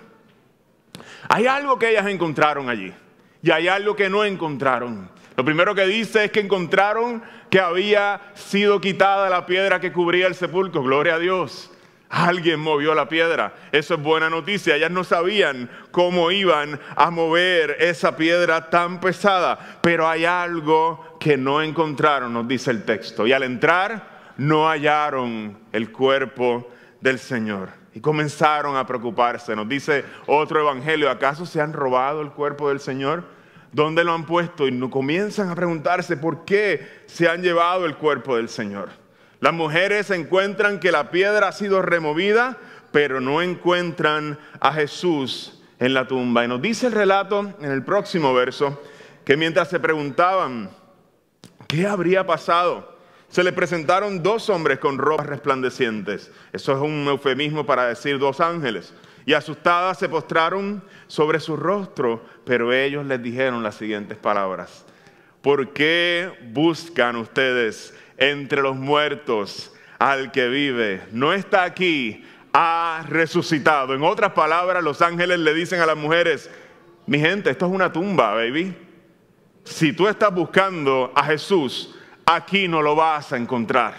Hay 1.28 1.48
algo 1.48 1.78
que 1.78 1.90
ellas 1.90 2.08
encontraron 2.08 2.70
allí 2.70 2.94
y 3.42 3.52
hay 3.52 3.68
algo 3.68 3.94
que 3.96 4.10
no 4.10 4.24
encontraron. 4.24 5.10
Lo 5.40 5.46
primero 5.46 5.74
que 5.74 5.86
dice 5.86 6.26
es 6.26 6.32
que 6.34 6.42
encontraron 6.42 7.24
que 7.50 7.62
había 7.62 8.20
sido 8.34 8.82
quitada 8.82 9.30
la 9.30 9.46
piedra 9.46 9.80
que 9.80 9.94
cubría 9.94 10.28
el 10.28 10.36
sepulcro. 10.36 10.84
Gloria 10.84 11.16
a 11.16 11.18
Dios. 11.18 11.72
Alguien 12.10 12.60
movió 12.60 12.94
la 12.94 13.08
piedra. 13.08 13.54
Eso 13.72 13.94
es 13.94 14.04
buena 14.04 14.30
noticia. 14.30 14.76
Ellas 14.76 14.92
no 14.92 15.06
sabían 15.06 15.70
cómo 15.92 16.30
iban 16.32 16.78
a 16.94 17.10
mover 17.10 17.78
esa 17.80 18.18
piedra 18.18 18.70
tan 18.70 19.00
pesada. 19.00 19.80
Pero 19.82 20.10
hay 20.10 20.26
algo 20.26 21.16
que 21.22 21.38
no 21.38 21.62
encontraron, 21.62 22.34
nos 22.34 22.46
dice 22.46 22.72
el 22.72 22.84
texto. 22.84 23.26
Y 23.26 23.32
al 23.32 23.44
entrar, 23.44 24.34
no 24.36 24.68
hallaron 24.68 25.58
el 25.72 25.90
cuerpo 25.94 26.70
del 27.00 27.18
Señor. 27.18 27.70
Y 27.96 28.02
comenzaron 28.02 28.76
a 28.76 28.86
preocuparse. 28.86 29.56
Nos 29.56 29.70
dice 29.70 30.04
otro 30.26 30.60
evangelio, 30.60 31.10
¿acaso 31.10 31.46
se 31.46 31.62
han 31.62 31.72
robado 31.72 32.22
el 32.22 32.32
cuerpo 32.32 32.68
del 32.68 32.82
Señor? 32.82 33.39
¿Dónde 33.72 34.04
lo 34.04 34.14
han 34.14 34.26
puesto? 34.26 34.68
Y 34.68 34.72
no 34.72 34.90
comienzan 34.90 35.50
a 35.50 35.56
preguntarse 35.56 36.18
por 36.18 36.46
qué 36.46 37.04
se 37.06 37.28
han 37.30 37.42
llevado 37.42 37.86
el 37.86 37.96
cuerpo 37.96 38.36
del 38.36 38.50
Señor. 38.50 38.90
Las 39.40 39.54
mujeres 39.54 40.10
encuentran 40.10 40.80
que 40.80 40.92
la 40.92 41.12
piedra 41.12 41.48
ha 41.48 41.52
sido 41.52 41.82
removida, 41.82 42.58
pero 42.92 43.22
no 43.22 43.42
encuentran 43.42 44.40
a 44.60 44.74
Jesús 44.74 45.62
en 45.80 45.94
la 45.94 46.08
tumba. 46.08 46.44
Y 46.44 46.48
nos 46.48 46.62
dice 46.62 46.88
el 46.88 46.94
relato 46.94 47.54
en 47.62 47.72
el 47.72 47.84
próximo 47.84 48.34
verso 48.34 48.82
que 49.24 49.38
mientras 49.38 49.70
se 49.70 49.80
preguntaban 49.80 50.72
qué 51.68 51.86
habría 51.86 52.26
pasado, 52.26 52.98
se 53.30 53.44
le 53.44 53.54
presentaron 53.54 54.24
dos 54.24 54.50
hombres 54.50 54.80
con 54.80 54.98
ropas 54.98 55.28
resplandecientes. 55.28 56.32
Eso 56.52 56.74
es 56.74 56.80
un 56.80 57.06
eufemismo 57.08 57.66
para 57.66 57.86
decir 57.86 58.18
dos 58.18 58.40
ángeles. 58.40 58.94
Y 59.30 59.36
asustadas 59.36 60.00
se 60.00 60.10
postraron 60.10 60.84
sobre 61.06 61.40
su 61.40 61.56
rostro, 61.56 62.26
pero 62.46 62.74
ellos 62.74 63.06
les 63.06 63.22
dijeron 63.22 63.62
las 63.62 63.76
siguientes 63.76 64.18
palabras. 64.18 64.88
¿Por 65.44 65.72
qué 65.72 66.32
buscan 66.52 67.16
ustedes 67.16 67.94
entre 68.18 68.64
los 68.64 68.76
muertos 68.76 69.72
al 70.00 70.32
que 70.32 70.48
vive. 70.48 71.04
No 71.12 71.32
está 71.32 71.64
aquí, 71.64 72.26
ha 72.54 73.06
resucitado. 73.08 73.94
En 73.94 74.02
otras 74.02 74.32
palabras, 74.32 74.84
los 74.84 75.00
ángeles 75.00 75.38
le 75.38 75.54
dicen 75.54 75.80
a 75.80 75.86
las 75.86 75.96
mujeres, 75.96 76.50
mi 77.06 77.20
gente, 77.20 77.52
esto 77.52 77.68
es 77.68 77.72
una 77.72 77.94
tumba, 77.94 78.34
baby. 78.34 78.76
Si 79.64 79.94
tú 79.94 80.08
estás 80.08 80.34
buscando 80.34 81.12
a 81.14 81.24
Jesús, 81.26 81.96
aquí 82.26 82.68
no 82.68 82.82
lo 82.82 82.96
vas 82.96 83.32
a 83.32 83.38
encontrar. 83.38 83.94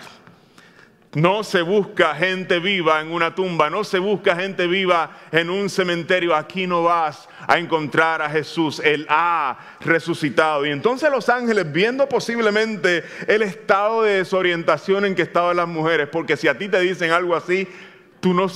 No 1.13 1.43
se 1.43 1.63
busca 1.63 2.15
gente 2.15 2.61
viva 2.61 3.01
en 3.01 3.11
una 3.11 3.35
tumba, 3.35 3.69
no 3.69 3.83
se 3.83 3.99
busca 3.99 4.37
gente 4.37 4.69
viva 4.69 5.11
en 5.33 5.51
un 5.51 5.69
cementerio. 5.69 6.37
Aquí 6.37 6.69
no 6.69 6.85
vas 6.85 7.29
a 7.49 7.59
encontrar 7.59 8.23
a 8.23 8.31
Jesús. 8.31 8.81
Él 8.85 9.07
ha 9.09 9.59
resucitado. 9.81 10.65
Y 10.65 10.71
entonces 10.71 11.11
los 11.11 11.29
ángeles, 11.29 11.73
viendo 11.73 12.09
posiblemente 12.09 13.03
el 13.27 13.43
estado 13.43 14.03
de 14.03 14.19
desorientación 14.19 15.05
en 15.05 15.17
que 15.17 15.23
estaban 15.23 15.57
las 15.57 15.67
mujeres, 15.67 16.09
porque 16.13 16.37
si 16.37 16.47
a 16.47 16.57
ti 16.57 16.69
te 16.69 16.79
dicen 16.79 17.11
algo 17.11 17.35
así, 17.35 17.67
tú 18.21 18.33
no, 18.33 18.47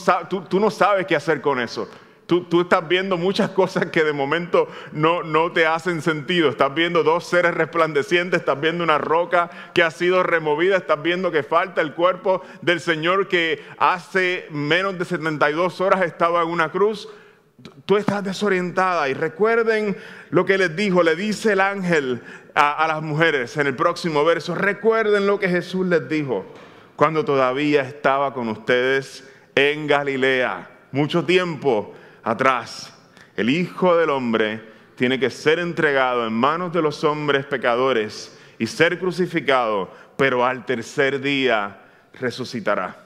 tú 0.48 0.60
no 0.60 0.70
sabes 0.70 1.06
qué 1.06 1.16
hacer 1.16 1.40
con 1.40 1.58
eso. 1.58 1.88
Tú, 2.26 2.62
estás 2.62 2.88
viendo 2.88 3.18
muchas 3.18 3.50
cosas 3.50 3.86
que 3.86 4.02
de 4.02 4.14
momento 4.14 4.66
no, 4.92 5.22
no 5.22 5.52
te 5.52 5.66
hacen 5.66 6.00
sentido. 6.00 6.48
Estás 6.48 6.74
viendo 6.74 7.02
dos 7.02 7.26
seres 7.26 7.52
resplandecientes, 7.52 8.40
estás 8.40 8.58
viendo 8.58 8.82
una 8.82 8.96
roca 8.96 9.50
que 9.74 9.82
ha 9.82 9.90
sido 9.90 10.22
removida, 10.22 10.78
estás 10.78 11.02
viendo 11.02 11.30
que 11.30 11.42
falta 11.42 11.82
el 11.82 11.92
cuerpo 11.92 12.42
del 12.62 12.80
Señor 12.80 13.28
que 13.28 13.62
hace 13.76 14.46
menos 14.50 14.98
de 14.98 15.04
72 15.04 15.82
horas 15.82 16.00
estaba 16.02 16.42
en 16.42 16.48
una 16.48 16.70
cruz. 16.70 17.10
Tú 17.84 17.98
estás 17.98 18.24
desorientada 18.24 19.06
y 19.10 19.14
recuerden 19.14 19.94
lo 20.30 20.46
que 20.46 20.56
les 20.56 20.74
dijo, 20.74 21.02
le 21.02 21.16
dice 21.16 21.52
el 21.52 21.60
ángel 21.60 22.22
a, 22.54 22.72
a 22.72 22.88
las 22.88 23.02
mujeres 23.02 23.54
en 23.58 23.66
el 23.66 23.76
próximo 23.76 24.24
verso. 24.24 24.54
Recuerden 24.54 25.26
lo 25.26 25.38
que 25.38 25.50
Jesús 25.50 25.86
les 25.86 26.08
dijo 26.08 26.46
cuando 26.96 27.22
todavía 27.22 27.82
estaba 27.82 28.32
con 28.32 28.48
ustedes 28.48 29.30
en 29.54 29.86
Galilea. 29.86 30.70
Mucho 30.90 31.24
tiempo 31.24 31.92
atrás. 32.24 32.92
El 33.36 33.50
Hijo 33.50 33.96
del 33.96 34.10
Hombre 34.10 34.60
tiene 34.96 35.20
que 35.20 35.30
ser 35.30 35.58
entregado 35.58 36.26
en 36.26 36.32
manos 36.32 36.72
de 36.72 36.82
los 36.82 37.04
hombres 37.04 37.46
pecadores 37.46 38.38
y 38.58 38.66
ser 38.66 38.98
crucificado, 38.98 39.90
pero 40.16 40.44
al 40.44 40.64
tercer 40.64 41.20
día 41.20 41.80
resucitará. 42.14 43.04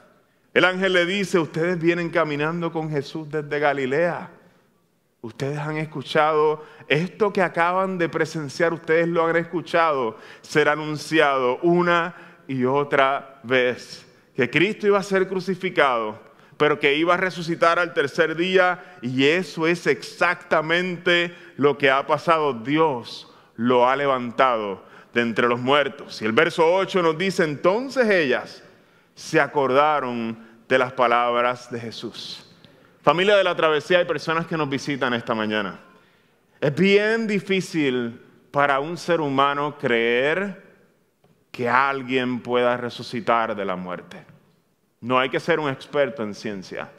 El 0.55 0.65
ángel 0.65 0.93
le 0.93 1.07
dice, 1.07 1.39
ustedes 1.39 1.79
vienen 1.79 2.11
caminando 2.11 2.73
con 2.73 2.91
Jesús 2.91 3.29
desde 3.31 3.59
Galilea. 3.59 4.31
Ustedes 5.21 5.59
han 5.59 5.77
escuchado 5.79 6.65
esto 6.87 7.33
que 7.33 7.43
acaban 7.43 7.99
de 7.99 8.09
presenciar, 8.09 8.73
ustedes 8.73 9.09
lo 9.09 9.27
han 9.27 9.37
escuchado 9.37 10.17
ser 10.43 10.69
anunciado 10.69 11.59
una 11.63 12.15
y 12.47 12.65
otra 12.65 13.41
vez, 13.43 14.07
que 14.35 14.49
Cristo 14.49 14.87
iba 14.87 14.99
a 14.99 15.03
ser 15.03 15.29
crucificado, 15.29 16.19
pero 16.59 16.79
que 16.81 16.97
iba 16.97 17.15
a 17.15 17.17
resucitar 17.17 17.79
al 17.79 17.95
tercer 17.95 18.35
día 18.37 18.99
y 19.01 19.25
eso 19.25 19.67
es 19.67 19.87
exactamente 19.87 21.35
lo 21.57 21.79
que 21.79 21.91
ha 21.91 22.07
pasado. 22.07 22.53
Dios 22.53 23.33
lo 23.55 23.89
ha 23.89 23.97
levantado 23.97 24.83
de 25.15 25.23
entre 25.23 25.49
los 25.49 25.61
muertos. 25.61 26.21
Y 26.21 26.25
el 26.25 26.33
verso 26.33 26.67
8 26.67 27.01
nos 27.01 27.17
dice, 27.17 27.45
entonces 27.45 28.11
ellas 28.11 28.63
se 29.15 29.41
acordaron 29.41 30.37
de 30.69 30.79
las 30.79 30.93
palabras 30.93 31.71
de 31.71 31.81
Jesús. 31.81 32.45
Familia 33.03 33.37
de 33.37 33.45
la 33.45 33.55
travesía, 33.55 33.99
hay 33.99 34.05
personas 34.05 34.47
que 34.47 34.57
nos 34.57 34.69
visitan 34.69 35.15
esta 35.15 35.35
mañana. 35.35 35.79
Es 36.61 36.75
bien 36.75 37.29
difícil 37.29 38.21
para 38.51 38.81
un 38.81 38.97
ser 38.97 39.21
humano 39.21 39.79
creer 39.79 40.63
que 41.53 41.69
alguien 41.69 42.41
pueda 42.41 42.77
resucitar 42.77 43.55
de 43.55 43.65
la 43.65 43.77
muerte. 43.77 44.28
No 45.01 45.19
hay 45.19 45.29
que 45.29 45.41
ser 45.41 45.61
un 45.61 45.69
experto 45.69 46.23
en 46.23 46.35
ciencia. 46.35 46.91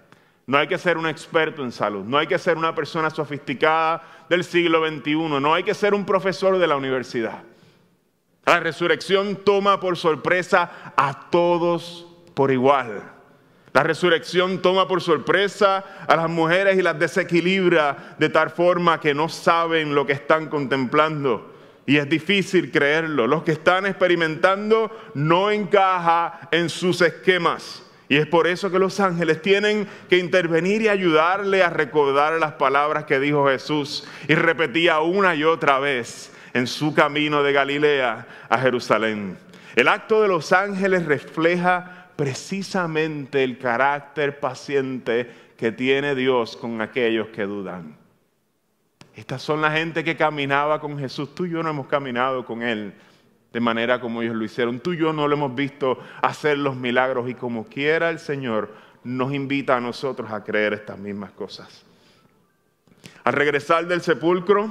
No 0.48 0.58
hay 0.58 0.68
que 0.68 0.78
ser 0.78 0.98
un 0.98 1.08
experto 1.08 1.64
en 1.64 1.72
salud. 1.72 2.04
No 2.06 2.18
hay 2.18 2.28
que 2.28 2.40
ser 2.40 2.58
una 2.58 2.74
persona 2.74 3.10
sofisticada 3.10 4.02
del 4.30 4.44
siglo 4.44 4.88
XXI. 4.88 5.16
No 5.40 5.54
hay 5.54 5.64
que 5.64 5.74
ser 5.74 5.94
un 5.94 6.06
profesor 6.06 6.58
de 6.58 6.66
la 6.68 6.76
universidad. 6.76 7.44
La 8.46 8.60
resurrección 8.60 9.36
toma 9.36 9.80
por 9.80 9.96
sorpresa 9.96 10.94
a 10.98 11.30
todos 11.30 12.08
por 12.34 12.52
igual. 12.52 13.04
La 13.74 13.84
resurrección 13.84 14.62
toma 14.62 14.88
por 14.88 15.02
sorpresa 15.02 15.86
a 16.08 16.16
las 16.16 16.30
mujeres 16.30 16.78
y 16.78 16.82
las 16.82 16.98
desequilibra 16.98 18.16
de 18.18 18.30
tal 18.30 18.50
forma 18.50 19.00
que 19.00 19.14
no 19.14 19.30
saben 19.30 19.94
lo 19.94 20.08
que 20.08 20.14
están 20.14 20.48
contemplando. 20.48 21.54
Y 21.86 21.98
es 21.98 22.10
difícil 22.10 22.72
creerlo. 22.72 23.28
Los 23.28 23.44
que 23.44 23.52
están 23.52 23.86
experimentando 23.86 24.90
no 25.14 25.52
encaja 25.52 26.50
en 26.52 26.70
sus 26.70 27.02
esquemas. 27.02 27.84
Y 28.10 28.18
es 28.18 28.26
por 28.26 28.48
eso 28.48 28.72
que 28.72 28.80
los 28.80 29.00
ángeles 29.00 29.40
tienen 29.40 29.88
que 30.10 30.18
intervenir 30.18 30.82
y 30.82 30.88
ayudarle 30.88 31.62
a 31.62 31.70
recordar 31.70 32.34
las 32.40 32.54
palabras 32.54 33.06
que 33.06 33.20
dijo 33.20 33.48
Jesús 33.48 34.08
y 34.28 34.34
repetía 34.34 35.00
una 35.00 35.36
y 35.36 35.44
otra 35.44 35.78
vez 35.78 36.34
en 36.56 36.66
su 36.66 36.96
camino 36.96 37.44
de 37.44 37.54
Galilea 37.54 38.28
a 38.50 38.58
Jerusalén. 38.58 39.38
El 39.76 39.88
acto 39.88 40.24
de 40.24 40.28
los 40.28 40.52
ángeles 40.52 41.06
refleja 41.06 42.08
precisamente 42.16 43.44
el 43.44 43.60
carácter 43.60 44.40
paciente 44.40 45.32
que 45.56 45.72
tiene 45.72 46.16
Dios 46.16 46.58
con 46.58 46.82
aquellos 46.82 47.28
que 47.28 47.44
dudan. 47.44 47.96
Estas 49.14 49.44
son 49.44 49.62
la 49.62 49.70
gente 49.70 50.04
que 50.04 50.18
caminaba 50.18 50.82
con 50.82 50.98
Jesús. 50.98 51.36
Tú 51.36 51.46
y 51.46 51.52
yo 51.52 51.62
no 51.62 51.70
hemos 51.70 51.86
caminado 51.86 52.44
con 52.44 52.64
Él 52.64 52.92
de 53.52 53.60
manera 53.60 54.00
como 54.00 54.22
ellos 54.22 54.36
lo 54.36 54.44
hicieron. 54.44 54.80
Tú 54.80 54.94
y 54.94 54.98
yo 54.98 55.14
no 55.14 55.28
lo 55.28 55.36
hemos 55.36 55.56
visto 55.56 56.00
hacer 56.22 56.58
los 56.58 56.76
milagros 56.76 57.30
y 57.30 57.34
como 57.34 57.66
quiera 57.66 58.10
el 58.10 58.20
Señor 58.20 58.74
nos 59.04 59.34
invita 59.34 59.78
a 59.78 59.82
nosotros 59.82 60.32
a 60.32 60.44
creer 60.44 60.74
estas 60.74 60.98
mismas 60.98 61.32
cosas. 61.32 61.84
Al 63.24 63.34
regresar 63.34 63.88
del 63.88 64.02
sepulcro, 64.02 64.70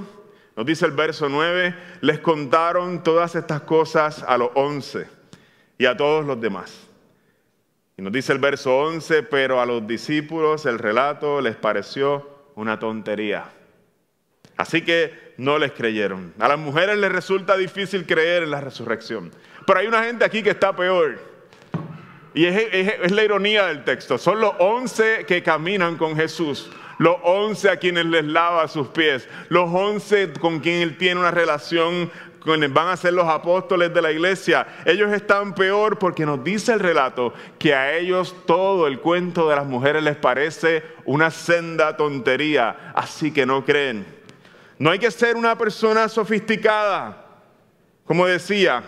nos 0.57 0.67
dice 0.67 0.87
el 0.87 0.93
verso 0.93 1.29
9, 1.29 1.75
les 2.01 2.19
contaron 2.19 3.03
todas 3.03 3.35
estas 3.35 3.63
cosas 3.63 4.25
a 4.27 4.37
los 4.37 4.51
once 4.55 5.07
y 5.79 5.87
a 5.87 5.97
todos 5.97 6.25
los 6.27 6.41
demás. 6.41 6.87
Y 7.97 8.03
nos 8.03 8.13
dice 8.13 8.33
el 8.33 8.39
verso 8.39 8.77
11, 8.79 9.25
pero 9.25 9.61
a 9.61 9.67
los 9.67 9.87
discípulos 9.87 10.67
el 10.67 10.79
relato 10.79 11.41
les 11.41 11.57
pareció 11.57 12.29
una 12.55 12.79
tontería. 12.79 13.58
Así 14.59 14.83
que 14.83 15.33
no 15.39 15.57
les 15.57 15.73
creyeron. 15.73 16.35
A 16.39 16.49
las 16.49 16.59
mujeres 16.59 16.99
les 16.99 17.11
resulta 17.11 17.57
difícil 17.57 18.05
creer 18.05 18.43
en 18.43 18.51
la 18.51 18.61
resurrección. 18.61 19.31
Pero 19.65 19.79
hay 19.79 19.87
una 19.87 20.03
gente 20.03 20.25
aquí 20.25 20.43
que 20.43 20.51
está 20.51 20.75
peor. 20.75 21.19
Y 22.35 22.45
es, 22.45 23.13
la 23.13 23.25
ironía 23.25 23.67
del 23.67 23.85
texto. 23.85 24.19
Son 24.19 24.41
los 24.41 24.53
once 24.59 25.25
que 25.27 25.43
caminan 25.45 25.97
con 25.97 26.17
Jesús. 26.17 26.71
Los 26.99 27.17
once 27.23 27.71
a 27.71 27.77
quienes 27.77 28.07
les 28.07 28.25
lava 28.25 28.67
sus 28.67 28.89
pies. 28.89 29.29
Los 29.49 29.71
once 29.73 30.33
con 30.41 30.59
quien 30.59 30.83
él 30.83 30.99
tiene 30.99 31.21
una 31.21 31.31
relación 31.31 32.11
van 32.71 32.89
a 32.89 32.97
ser 32.97 33.13
los 33.13 33.29
apóstoles 33.29 33.93
de 33.93 34.03
la 34.03 34.11
iglesia. 34.11 34.67
Ellos 34.85 35.13
están 35.13 35.55
peor 35.55 35.99
porque 35.99 36.25
nos 36.25 36.43
dice 36.43 36.73
el 36.73 36.81
relato 36.81 37.35
que 37.59 37.75
a 37.75 37.97
ellos 37.97 38.35
todo 38.47 38.87
el 38.87 39.01
cuento 39.01 39.49
de 39.49 39.57
las 39.57 39.67
mujeres 39.67 40.03
les 40.03 40.17
parece 40.17 40.83
una 41.05 41.31
senda 41.31 41.97
tontería, 41.97 42.93
así 42.95 43.33
que 43.33 43.45
no 43.45 43.65
creen. 43.65 44.18
No 44.79 44.91
hay 44.91 44.99
que 44.99 45.11
ser 45.11 45.37
una 45.37 45.57
persona 45.59 46.09
sofisticada, 46.09 47.25
como 48.05 48.27
decía, 48.27 48.83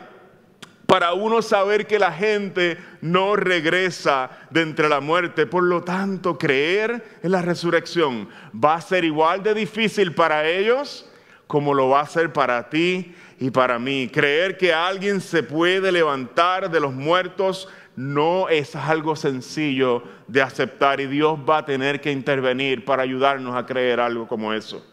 para 0.87 1.13
uno 1.13 1.41
saber 1.43 1.87
que 1.87 1.99
la 1.99 2.13
gente 2.13 2.79
no 3.01 3.37
regresa 3.37 4.31
de 4.51 4.63
entre 4.63 4.89
la 4.89 5.01
muerte. 5.01 5.47
Por 5.47 5.63
lo 5.63 5.83
tanto, 5.83 6.37
creer 6.37 7.19
en 7.23 7.31
la 7.31 7.43
resurrección 7.43 8.29
va 8.53 8.75
a 8.75 8.81
ser 8.81 9.05
igual 9.05 9.43
de 9.43 9.55
difícil 9.55 10.15
para 10.15 10.49
ellos 10.49 11.07
como 11.51 11.75
lo 11.75 11.89
va 11.89 12.03
a 12.03 12.07
ser 12.07 12.33
para 12.33 12.71
ti 12.71 13.13
y 13.41 13.51
para 13.51 13.81
mí. 13.81 14.09
Creer 14.13 14.57
que 14.57 14.73
alguien 14.73 15.21
se 15.21 15.43
puede 15.43 15.91
levantar 15.91 16.71
de 16.71 16.79
los 16.79 16.93
muertos 16.93 17.69
no 17.97 18.49
es 18.49 18.77
algo 18.77 19.17
sencillo 19.17 20.05
de 20.29 20.43
aceptar 20.43 21.01
y 21.01 21.07
Dios 21.07 21.39
va 21.49 21.59
a 21.59 21.65
tener 21.65 22.01
que 22.01 22.13
intervenir 22.13 22.85
para 22.85 23.03
ayudarnos 23.03 23.57
a 23.57 23.67
creer 23.67 23.99
algo 23.99 24.29
como 24.29 24.53
eso. 24.53 24.87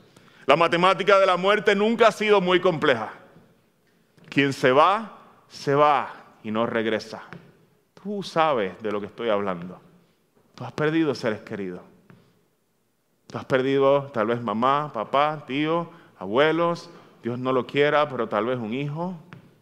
La 0.48 0.56
matemática 0.56 1.20
de 1.20 1.26
la 1.26 1.36
muerte 1.36 1.76
nunca 1.76 2.08
ha 2.08 2.12
sido 2.14 2.40
muy 2.40 2.62
compleja. 2.62 3.12
Quien 4.30 4.54
se 4.54 4.72
va, 4.72 5.20
se 5.50 5.76
va 5.76 6.10
y 6.42 6.52
no 6.52 6.66
regresa. 6.66 7.24
Tú 8.02 8.24
sabes 8.24 8.82
de 8.82 8.90
lo 8.90 9.02
que 9.02 9.08
estoy 9.08 9.28
hablando. 9.28 9.78
Tú 10.56 10.64
has 10.64 10.72
perdido 10.72 11.14
seres 11.16 11.42
queridos. 11.42 11.82
Tú 13.28 13.38
has 13.38 13.44
perdido 13.44 14.04
tal 14.14 14.28
vez 14.28 14.42
mamá, 14.42 14.90
papá, 14.94 15.44
tío, 15.46 15.90
abuelos, 16.18 16.90
Dios 17.22 17.38
no 17.38 17.52
lo 17.52 17.68
quiera, 17.68 18.08
pero 18.08 18.30
tal 18.30 18.46
vez 18.46 18.58
un 18.58 18.74
hijo, 18.74 19.18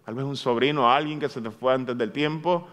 tal 0.05 0.13
vez 0.13 0.23
un 0.23 0.37
sobrino, 0.37 0.91
alguien 0.91 1.19
que 1.19 1.29
se 1.29 1.41
te 1.41 1.49
fue 1.49 1.73
antes 1.73 1.97
del 1.97 2.11
tiempo. 2.11 2.67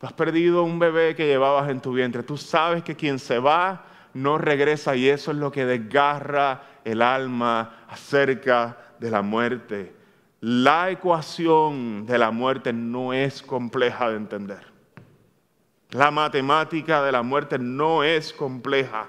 Tú 0.00 0.08
has 0.08 0.12
perdido 0.12 0.64
un 0.64 0.80
bebé 0.80 1.14
que 1.14 1.28
llevabas 1.28 1.70
en 1.70 1.80
tu 1.80 1.92
vientre. 1.92 2.24
Tú 2.24 2.36
sabes 2.36 2.82
que 2.82 2.96
quien 2.96 3.20
se 3.20 3.38
va 3.38 3.93
no 4.14 4.38
regresa 4.38 4.96
y 4.96 5.08
eso 5.08 5.32
es 5.32 5.36
lo 5.36 5.52
que 5.52 5.66
desgarra 5.66 6.62
el 6.84 7.02
alma 7.02 7.84
acerca 7.88 8.78
de 8.98 9.10
la 9.10 9.22
muerte. 9.22 9.92
La 10.40 10.90
ecuación 10.90 12.06
de 12.06 12.18
la 12.18 12.30
muerte 12.30 12.72
no 12.72 13.12
es 13.12 13.42
compleja 13.42 14.10
de 14.10 14.16
entender. 14.16 14.74
La 15.90 16.10
matemática 16.10 17.02
de 17.02 17.12
la 17.12 17.22
muerte 17.22 17.58
no 17.58 18.02
es 18.02 18.32
compleja. 18.32 19.08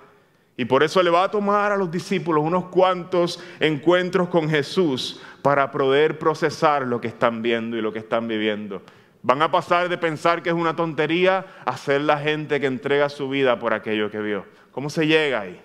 Y 0.58 0.66
por 0.66 0.84
eso 0.84 1.04
le 1.04 1.10
va 1.10 1.24
a 1.24 1.32
tomar 1.32 1.72
a 1.72 1.78
los 1.78 1.92
discípulos 1.92 2.44
unos 2.44 2.66
cuantos 2.66 3.44
encuentros 3.60 4.30
con 4.30 4.50
Jesús 4.50 5.22
para 5.42 5.70
poder 5.72 6.18
procesar 6.18 6.88
lo 6.88 7.02
que 7.02 7.10
están 7.10 7.42
viendo 7.42 7.76
y 7.76 7.82
lo 7.82 7.92
que 7.92 8.00
están 8.00 8.28
viviendo. 8.28 8.82
Van 9.22 9.42
a 9.42 9.52
pasar 9.52 9.90
de 9.90 9.98
pensar 9.98 10.42
que 10.42 10.50
es 10.50 10.56
una 10.56 10.76
tontería 10.76 11.46
a 11.66 11.76
ser 11.76 12.02
la 12.02 12.20
gente 12.20 12.60
que 12.60 12.68
entrega 12.68 13.10
su 13.10 13.28
vida 13.28 13.60
por 13.60 13.74
aquello 13.74 14.10
que 14.10 14.20
vio. 14.20 14.46
¿Cómo 14.76 14.90
se 14.90 15.08
llega 15.08 15.40
ahí? 15.40 15.58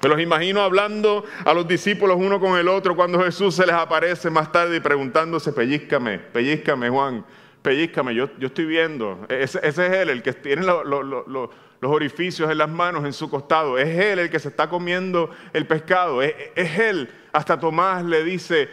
Me 0.00 0.08
los 0.08 0.20
imagino 0.20 0.62
hablando 0.62 1.24
a 1.44 1.52
los 1.52 1.66
discípulos 1.66 2.16
uno 2.16 2.38
con 2.38 2.56
el 2.56 2.68
otro 2.68 2.94
cuando 2.94 3.20
Jesús 3.20 3.56
se 3.56 3.66
les 3.66 3.74
aparece 3.74 4.30
más 4.30 4.52
tarde 4.52 4.76
y 4.76 4.80
preguntándose, 4.80 5.52
pellizcame, 5.52 6.20
pellizcame 6.20 6.88
Juan, 6.88 7.26
pellizcame, 7.60 8.14
yo, 8.14 8.30
yo 8.38 8.46
estoy 8.46 8.66
viendo. 8.66 9.26
Ese, 9.28 9.58
es 9.66 9.76
él, 9.78 10.10
el 10.10 10.22
que 10.22 10.32
tiene 10.32 10.62
los 10.62 11.50
los 11.82 11.90
orificios 11.90 12.48
en 12.48 12.58
las 12.58 12.70
manos, 12.70 13.04
en 13.04 13.12
su 13.12 13.28
costado. 13.28 13.76
Es 13.76 13.88
Él 13.88 14.20
el 14.20 14.30
que 14.30 14.38
se 14.38 14.50
está 14.50 14.68
comiendo 14.68 15.30
el 15.52 15.66
pescado. 15.66 16.22
Es, 16.22 16.34
Él. 16.54 17.12
Hasta 17.32 17.58
Tomás 17.58 18.04
le 18.04 18.22
dice, 18.22 18.68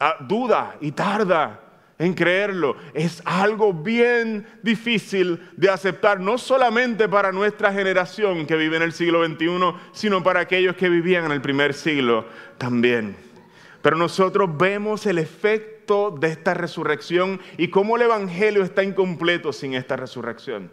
ah, 0.00 0.16
duda 0.18 0.76
y 0.80 0.90
tarda 0.90 1.67
en 1.98 2.14
creerlo. 2.14 2.76
Es 2.94 3.22
algo 3.24 3.72
bien 3.72 4.46
difícil 4.62 5.40
de 5.56 5.68
aceptar, 5.68 6.20
no 6.20 6.38
solamente 6.38 7.08
para 7.08 7.32
nuestra 7.32 7.72
generación 7.72 8.46
que 8.46 8.56
vive 8.56 8.76
en 8.76 8.82
el 8.82 8.92
siglo 8.92 9.24
XXI, 9.26 9.74
sino 9.92 10.22
para 10.22 10.40
aquellos 10.40 10.76
que 10.76 10.88
vivían 10.88 11.24
en 11.24 11.32
el 11.32 11.40
primer 11.40 11.74
siglo 11.74 12.26
también. 12.56 13.16
Pero 13.82 13.96
nosotros 13.96 14.50
vemos 14.56 15.06
el 15.06 15.18
efecto 15.18 16.10
de 16.10 16.28
esta 16.28 16.54
resurrección 16.54 17.40
y 17.56 17.68
cómo 17.68 17.96
el 17.96 18.02
Evangelio 18.02 18.62
está 18.62 18.82
incompleto 18.82 19.52
sin 19.52 19.74
esta 19.74 19.96
resurrección. 19.96 20.70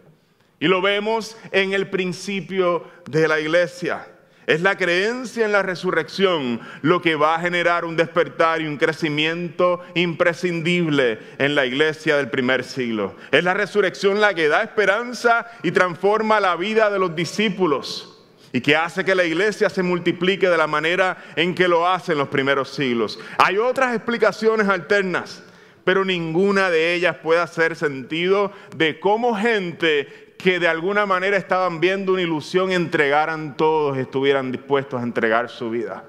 Y 0.58 0.68
lo 0.68 0.80
vemos 0.80 1.36
en 1.52 1.72
el 1.72 1.90
principio 1.90 2.84
de 3.10 3.28
la 3.28 3.40
iglesia. 3.40 4.08
Es 4.46 4.60
la 4.60 4.76
creencia 4.76 5.44
en 5.44 5.50
la 5.50 5.62
resurrección 5.62 6.60
lo 6.82 7.02
que 7.02 7.16
va 7.16 7.34
a 7.34 7.40
generar 7.40 7.84
un 7.84 7.96
despertar 7.96 8.60
y 8.60 8.66
un 8.66 8.76
crecimiento 8.76 9.82
imprescindible 9.94 11.18
en 11.38 11.56
la 11.56 11.66
iglesia 11.66 12.16
del 12.16 12.30
primer 12.30 12.62
siglo. 12.62 13.16
Es 13.32 13.42
la 13.42 13.54
resurrección 13.54 14.20
la 14.20 14.34
que 14.34 14.46
da 14.46 14.62
esperanza 14.62 15.46
y 15.64 15.72
transforma 15.72 16.38
la 16.38 16.54
vida 16.54 16.90
de 16.90 17.00
los 17.00 17.16
discípulos 17.16 18.24
y 18.52 18.60
que 18.60 18.76
hace 18.76 19.04
que 19.04 19.16
la 19.16 19.24
iglesia 19.24 19.68
se 19.68 19.82
multiplique 19.82 20.48
de 20.48 20.56
la 20.56 20.68
manera 20.68 21.16
en 21.34 21.52
que 21.52 21.66
lo 21.66 21.88
hace 21.88 22.12
en 22.12 22.18
los 22.18 22.28
primeros 22.28 22.70
siglos. 22.70 23.18
Hay 23.38 23.58
otras 23.58 23.96
explicaciones 23.96 24.68
alternas, 24.68 25.42
pero 25.82 26.04
ninguna 26.04 26.70
de 26.70 26.94
ellas 26.94 27.16
puede 27.16 27.40
hacer 27.40 27.74
sentido 27.74 28.52
de 28.76 29.00
cómo 29.00 29.34
gente 29.34 30.25
que 30.38 30.58
de 30.58 30.68
alguna 30.68 31.06
manera 31.06 31.36
estaban 31.36 31.80
viendo 31.80 32.12
una 32.12 32.22
ilusión 32.22 32.70
entregaran 32.70 33.56
todos, 33.56 33.96
estuvieran 33.96 34.52
dispuestos 34.52 35.00
a 35.00 35.04
entregar 35.04 35.48
su 35.48 35.70
vida. 35.70 36.04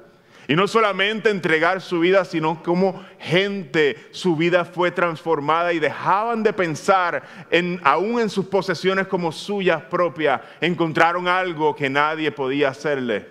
Y 0.49 0.55
no 0.55 0.67
solamente 0.67 1.29
entregar 1.29 1.81
su 1.81 1.99
vida, 1.99 2.23
sino 2.23 2.63
como 2.63 3.03
gente 3.19 3.97
su 4.11 4.37
vida 4.37 4.63
fue 4.63 4.91
transformada 4.91 5.73
y 5.73 5.79
dejaban 5.79 6.41
de 6.41 6.53
pensar 6.53 7.21
en, 7.51 7.81
aún 7.83 8.21
en 8.21 8.29
sus 8.29 8.45
posesiones 8.45 9.07
como 9.07 9.33
suyas 9.33 9.81
propias. 9.83 10.39
Encontraron 10.61 11.27
algo 11.27 11.75
que 11.75 11.89
nadie 11.89 12.31
podía 12.31 12.69
hacerle. 12.69 13.27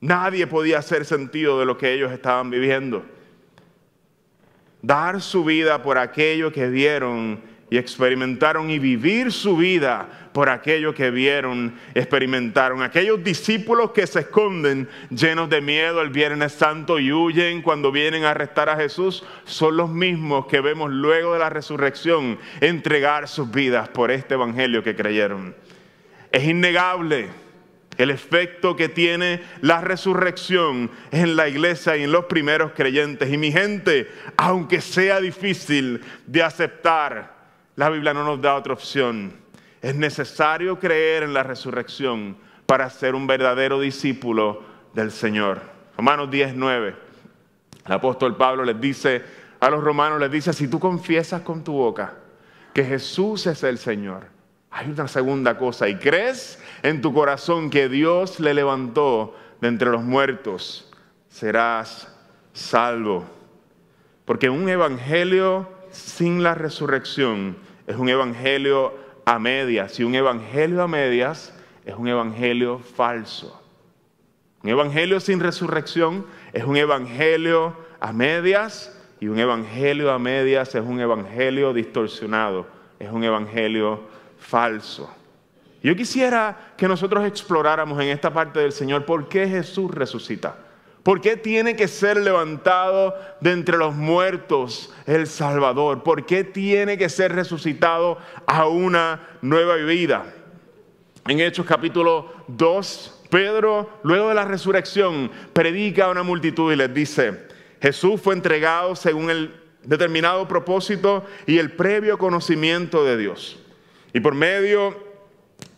Nadie 0.00 0.48
podía 0.48 0.78
hacer 0.78 1.04
sentido 1.04 1.60
de 1.60 1.66
lo 1.66 1.78
que 1.78 1.92
ellos 1.92 2.10
estaban 2.10 2.50
viviendo. 2.50 3.04
Dar 4.82 5.20
su 5.20 5.44
vida 5.44 5.80
por 5.80 5.96
aquello 5.96 6.50
que 6.50 6.68
vieron 6.68 7.40
y 7.72 7.78
experimentaron 7.78 8.68
y 8.68 8.78
vivir 8.78 9.32
su 9.32 9.56
vida 9.56 10.06
por 10.34 10.50
aquello 10.50 10.94
que 10.94 11.10
vieron, 11.10 11.74
experimentaron. 11.94 12.82
Aquellos 12.82 13.24
discípulos 13.24 13.92
que 13.92 14.06
se 14.06 14.20
esconden 14.20 14.90
llenos 15.08 15.48
de 15.48 15.62
miedo 15.62 16.02
el 16.02 16.10
Viernes 16.10 16.52
Santo 16.52 16.98
y 16.98 17.14
huyen 17.14 17.62
cuando 17.62 17.90
vienen 17.90 18.24
a 18.24 18.32
arrestar 18.32 18.68
a 18.68 18.76
Jesús, 18.76 19.24
son 19.46 19.78
los 19.78 19.88
mismos 19.88 20.44
que 20.48 20.60
vemos 20.60 20.90
luego 20.90 21.32
de 21.32 21.38
la 21.38 21.48
resurrección 21.48 22.38
entregar 22.60 23.26
sus 23.26 23.50
vidas 23.50 23.88
por 23.88 24.10
este 24.10 24.34
Evangelio 24.34 24.82
que 24.82 24.94
creyeron. 24.94 25.56
Es 26.30 26.44
innegable 26.44 27.30
el 27.96 28.10
efecto 28.10 28.76
que 28.76 28.90
tiene 28.90 29.40
la 29.62 29.80
resurrección 29.80 30.90
en 31.10 31.36
la 31.36 31.48
iglesia 31.48 31.96
y 31.96 32.02
en 32.02 32.12
los 32.12 32.26
primeros 32.26 32.72
creyentes. 32.72 33.32
Y 33.32 33.38
mi 33.38 33.50
gente, 33.50 34.10
aunque 34.36 34.82
sea 34.82 35.22
difícil 35.22 36.02
de 36.26 36.42
aceptar, 36.42 37.40
la 37.76 37.88
Biblia 37.88 38.12
no 38.12 38.24
nos 38.24 38.40
da 38.40 38.54
otra 38.54 38.72
opción. 38.72 39.32
Es 39.80 39.94
necesario 39.94 40.78
creer 40.78 41.22
en 41.22 41.34
la 41.34 41.42
resurrección 41.42 42.36
para 42.66 42.88
ser 42.90 43.14
un 43.14 43.26
verdadero 43.26 43.80
discípulo 43.80 44.62
del 44.94 45.10
Señor. 45.10 45.60
Romanos 45.96 46.30
19. 46.30 46.94
El 47.86 47.92
apóstol 47.92 48.36
Pablo 48.36 48.64
les 48.64 48.80
dice 48.80 49.22
a 49.60 49.70
los 49.70 49.82
romanos, 49.82 50.20
les 50.20 50.30
dice, 50.30 50.52
si 50.52 50.68
tú 50.68 50.78
confiesas 50.78 51.42
con 51.42 51.64
tu 51.64 51.72
boca 51.72 52.14
que 52.72 52.84
Jesús 52.84 53.46
es 53.46 53.62
el 53.62 53.78
Señor, 53.78 54.26
hay 54.70 54.90
una 54.90 55.06
segunda 55.06 55.58
cosa, 55.58 55.88
y 55.88 55.96
crees 55.96 56.62
en 56.82 57.02
tu 57.02 57.12
corazón 57.12 57.68
que 57.68 57.88
Dios 57.88 58.40
le 58.40 58.54
levantó 58.54 59.36
de 59.60 59.68
entre 59.68 59.90
los 59.90 60.02
muertos, 60.02 60.90
serás 61.28 62.08
salvo. 62.52 63.24
Porque 64.24 64.48
un 64.48 64.68
evangelio 64.68 65.68
sin 65.92 66.42
la 66.42 66.54
resurrección 66.54 67.56
es 67.86 67.96
un 67.96 68.08
evangelio 68.08 68.94
a 69.24 69.38
medias. 69.38 69.98
Y 70.00 70.04
un 70.04 70.14
evangelio 70.14 70.82
a 70.82 70.88
medias 70.88 71.54
es 71.84 71.94
un 71.94 72.08
evangelio 72.08 72.78
falso. 72.78 73.60
Un 74.62 74.70
evangelio 74.70 75.20
sin 75.20 75.40
resurrección 75.40 76.24
es 76.52 76.64
un 76.64 76.76
evangelio 76.76 77.76
a 78.00 78.12
medias 78.12 78.96
y 79.20 79.28
un 79.28 79.38
evangelio 79.38 80.10
a 80.12 80.18
medias 80.18 80.74
es 80.74 80.82
un 80.82 81.00
evangelio 81.00 81.72
distorsionado, 81.72 82.66
es 82.98 83.10
un 83.10 83.24
evangelio 83.24 84.00
falso. 84.38 85.12
Yo 85.82 85.96
quisiera 85.96 86.74
que 86.76 86.86
nosotros 86.86 87.24
exploráramos 87.24 88.00
en 88.00 88.08
esta 88.08 88.32
parte 88.32 88.60
del 88.60 88.72
Señor 88.72 89.04
por 89.04 89.28
qué 89.28 89.48
Jesús 89.48 89.90
resucita. 89.90 90.56
¿Por 91.02 91.20
qué 91.20 91.36
tiene 91.36 91.74
que 91.74 91.88
ser 91.88 92.16
levantado 92.16 93.14
de 93.40 93.50
entre 93.50 93.76
los 93.76 93.94
muertos 93.94 94.94
el 95.06 95.26
Salvador? 95.26 96.04
¿Por 96.04 96.26
qué 96.26 96.44
tiene 96.44 96.96
que 96.96 97.08
ser 97.08 97.34
resucitado 97.34 98.18
a 98.46 98.68
una 98.68 99.38
nueva 99.42 99.74
vida? 99.76 100.32
En 101.26 101.40
Hechos 101.40 101.66
capítulo 101.66 102.32
2, 102.46 103.24
Pedro, 103.30 103.98
luego 104.04 104.28
de 104.28 104.36
la 104.36 104.44
resurrección, 104.44 105.30
predica 105.52 106.04
a 106.04 106.10
una 106.10 106.22
multitud 106.22 106.72
y 106.72 106.76
les 106.76 106.94
dice, 106.94 107.46
Jesús 107.80 108.20
fue 108.20 108.34
entregado 108.34 108.94
según 108.94 109.30
el 109.30 109.60
determinado 109.82 110.46
propósito 110.46 111.24
y 111.46 111.58
el 111.58 111.72
previo 111.72 112.16
conocimiento 112.16 113.04
de 113.04 113.16
Dios. 113.16 113.58
Y 114.12 114.20
por 114.20 114.34
medio 114.34 115.02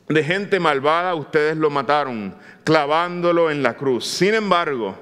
de 0.08 0.22
gente 0.22 0.60
malvada 0.60 1.14
ustedes 1.14 1.56
lo 1.56 1.70
mataron, 1.70 2.37
clavándolo 2.62 3.50
en 3.50 3.62
la 3.62 3.74
cruz. 3.74 4.06
Sin 4.06 4.34
embargo, 4.34 4.98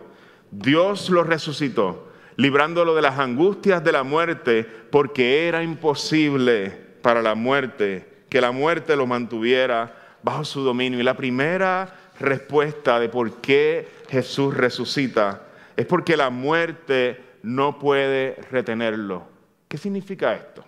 Dios 0.52 1.08
lo 1.08 1.24
resucitó, 1.24 2.12
librándolo 2.36 2.94
de 2.94 3.02
las 3.02 3.18
angustias 3.18 3.82
de 3.82 3.90
la 3.90 4.02
muerte, 4.04 4.64
porque 4.90 5.48
era 5.48 5.62
imposible 5.62 6.70
para 7.02 7.22
la 7.22 7.34
muerte 7.34 8.06
que 8.28 8.40
la 8.40 8.52
muerte 8.52 8.94
lo 8.96 9.06
mantuviera 9.06 9.94
bajo 10.22 10.44
su 10.44 10.62
dominio. 10.62 11.00
Y 11.00 11.02
la 11.02 11.16
primera 11.16 11.94
respuesta 12.20 13.00
de 13.00 13.08
por 13.08 13.40
qué 13.40 13.88
Jesús 14.08 14.54
resucita 14.54 15.42
es 15.76 15.86
porque 15.86 16.16
la 16.16 16.30
muerte 16.30 17.20
no 17.42 17.78
puede 17.78 18.36
retenerlo. 18.50 19.26
¿Qué 19.68 19.78
significa 19.78 20.34
esto? 20.34 20.64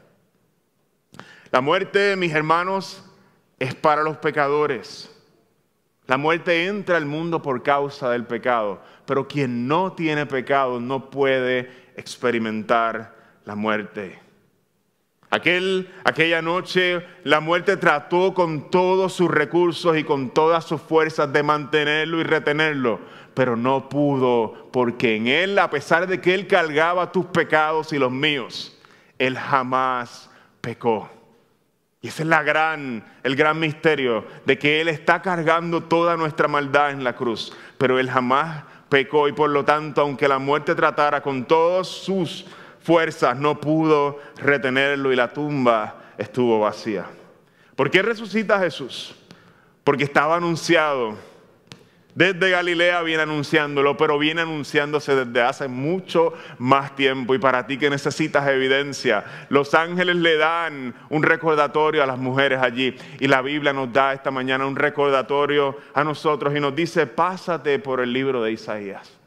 La 1.51 1.61
muerte, 1.61 2.17
mis 2.17 2.33
hermanos, 2.33 3.05
es 3.59 3.75
para 3.75 4.03
los 4.03 4.17
pecadores. 4.17 5.11
La 6.07 6.19
muerte 6.19 6.67
entra 6.67 6.97
al 6.99 7.07
mundo 7.07 7.41
por 7.41 7.63
causa 7.63 8.11
del 8.11 8.25
pecado, 8.25 8.83
pero 9.07 9.29
quien 9.29 9.69
no 9.69 9.93
tiene 9.93 10.27
pecado 10.27 10.81
no 10.81 11.11
puede 11.11 11.71
experimentar 11.97 13.15
la 13.45 13.55
muerte. 13.55 14.19
Aquel, 15.31 15.91
aquella 16.05 16.41
noche 16.43 17.05
la 17.25 17.41
muerte 17.41 17.77
trató 17.77 18.35
con 18.35 18.71
todos 18.71 19.13
sus 19.13 19.31
recursos 19.31 19.97
y 19.97 20.05
con 20.05 20.31
todas 20.31 20.65
sus 20.65 20.81
fuerzas 20.81 21.33
de 21.33 21.43
mantenerlo 21.43 22.21
y 22.21 22.23
retenerlo, 22.23 23.01
pero 23.35 23.57
no 23.57 23.89
pudo, 23.89 24.69
porque 24.73 25.17
en 25.17 25.27
él, 25.27 25.59
a 25.59 25.71
pesar 25.71 26.07
de 26.07 26.21
que 26.21 26.35
él 26.35 26.47
cargaba 26.47 27.11
tus 27.11 27.27
pecados 27.27 27.93
y 27.93 27.99
los 27.99 28.13
míos, 28.13 28.79
él 29.19 29.37
jamás 29.37 30.31
pecó. 30.61 31.11
Y 32.05 32.09
ese 32.09 32.23
es 32.23 32.29
la 32.29 32.43
gran, 32.43 33.03
el 33.23 33.35
gran 33.35 33.59
misterio 33.59 34.27
de 34.45 34.59
que 34.59 34.83
Él 34.83 34.89
está 34.89 35.23
cargando 35.23 35.85
toda 35.85 36.19
nuestra 36.19 36.49
maldad 36.49 36.91
en 36.91 37.03
la 37.03 37.15
cruz, 37.15 37.51
pero 37.79 37.99
Él 37.99 38.11
jamás 38.11 38.65
y 39.01 39.33
por 39.33 39.51
lo 39.51 39.65
tanto, 39.65 40.01
aunque 40.01 40.29
la 40.29 40.39
muerte 40.39 40.75
tratara 40.75 41.23
con 41.23 41.45
todas 41.45 41.89
sus 41.89 42.47
fuerzas, 42.81 43.37
no 43.37 43.61
pudo 43.61 44.21
retenerlo 44.37 45.13
y 45.13 45.17
la 45.17 45.33
tumba 45.33 46.13
estuvo 46.17 46.61
vacía. 46.61 47.07
¿Por 47.75 47.91
qué 47.91 48.03
resucita 48.03 48.59
Jesús? 48.61 49.15
Porque 49.83 50.05
estaba 50.05 50.37
anunciado 50.37 51.17
desde 52.15 52.51
Galilea 52.51 53.03
viene 53.03 53.25
anunciándolo, 53.25 53.97
pero 53.97 54.19
viene 54.19 54.43
anunciándose 54.43 55.17
desde 55.17 55.43
hace 55.43 55.67
mucho 55.67 56.33
más 56.59 56.95
tiempo. 56.95 57.35
Y 57.35 57.39
para 57.39 57.67
ti 57.67 57.77
que 57.77 57.91
necesitas 57.91 58.47
evidencia, 58.47 59.25
los 59.49 59.75
ángeles 59.75 60.17
le 60.17 60.37
dan 60.37 60.95
un 61.11 61.23
recordatorio 61.25 62.05
a 62.05 62.07
las 62.07 62.19
mujeres 62.19 62.61
allí. 62.61 62.97
Y 63.19 63.27
la 63.27 63.43
Biblia 63.43 63.73
nos 63.73 63.93
da 63.93 64.13
esta 64.13 64.31
mañana 64.31 64.65
un 64.65 64.77
recordatorio 64.77 65.77
a 65.93 66.05
nosotros 66.05 66.55
y 66.55 66.61
nos 66.61 66.77
dice, 66.77 67.09
pásate 67.09 67.81
por 67.81 68.01
el 68.01 68.13
libro 68.13 68.43
de 68.43 68.53
Isaías. 68.53 69.19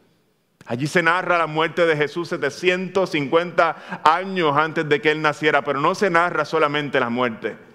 Allí 0.65 0.87
se 0.87 1.03
narra 1.03 1.37
la 1.37 1.47
muerte 1.47 1.85
de 1.85 1.95
Jesús 1.95 2.29
750 2.29 4.01
años 4.03 4.55
antes 4.55 4.87
de 4.87 5.01
que 5.01 5.11
él 5.11 5.21
naciera, 5.21 5.61
pero 5.61 5.81
no 5.81 5.93
se 5.93 6.09
narra 6.09 6.45
solamente 6.45 6.99
la 6.99 7.09
muerte 7.09 7.66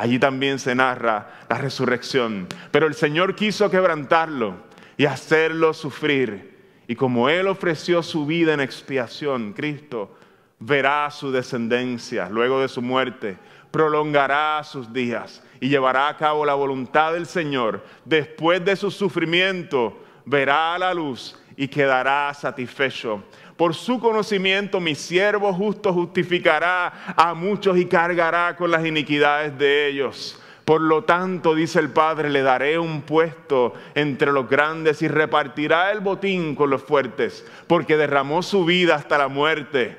Allí 0.00 0.18
también 0.18 0.58
se 0.58 0.74
narra 0.74 1.28
la 1.46 1.58
resurrección. 1.58 2.46
Pero 2.70 2.86
el 2.86 2.94
Señor 2.94 3.34
quiso 3.34 3.70
quebrantarlo 3.70 4.54
y 4.96 5.04
hacerlo 5.04 5.74
sufrir. 5.74 6.56
Y 6.88 6.96
como 6.96 7.28
Él 7.28 7.46
ofreció 7.46 8.02
su 8.02 8.24
vida 8.24 8.54
en 8.54 8.60
expiación, 8.60 9.52
Cristo 9.52 10.16
verá 10.58 11.10
su 11.10 11.30
descendencia 11.30 12.30
luego 12.30 12.62
de 12.62 12.68
su 12.68 12.80
muerte, 12.80 13.36
prolongará 13.70 14.64
sus 14.64 14.90
días 14.90 15.42
y 15.60 15.68
llevará 15.68 16.08
a 16.08 16.16
cabo 16.16 16.46
la 16.46 16.54
voluntad 16.54 17.12
del 17.12 17.26
Señor. 17.26 17.84
Después 18.06 18.64
de 18.64 18.76
su 18.76 18.90
sufrimiento, 18.90 20.02
verá 20.24 20.78
la 20.78 20.94
luz 20.94 21.38
y 21.58 21.68
quedará 21.68 22.32
satisfecho. 22.32 23.22
Por 23.60 23.74
su 23.74 24.00
conocimiento 24.00 24.80
mi 24.80 24.94
siervo 24.94 25.52
justo 25.52 25.92
justificará 25.92 27.14
a 27.14 27.34
muchos 27.34 27.76
y 27.76 27.84
cargará 27.84 28.56
con 28.56 28.70
las 28.70 28.86
iniquidades 28.86 29.58
de 29.58 29.86
ellos. 29.86 30.40
Por 30.64 30.80
lo 30.80 31.04
tanto, 31.04 31.54
dice 31.54 31.78
el 31.78 31.90
Padre, 31.90 32.30
le 32.30 32.40
daré 32.40 32.78
un 32.78 33.02
puesto 33.02 33.74
entre 33.94 34.32
los 34.32 34.48
grandes 34.48 35.02
y 35.02 35.08
repartirá 35.08 35.92
el 35.92 36.00
botín 36.00 36.54
con 36.54 36.70
los 36.70 36.82
fuertes, 36.82 37.44
porque 37.66 37.98
derramó 37.98 38.42
su 38.42 38.64
vida 38.64 38.94
hasta 38.94 39.18
la 39.18 39.28
muerte 39.28 39.98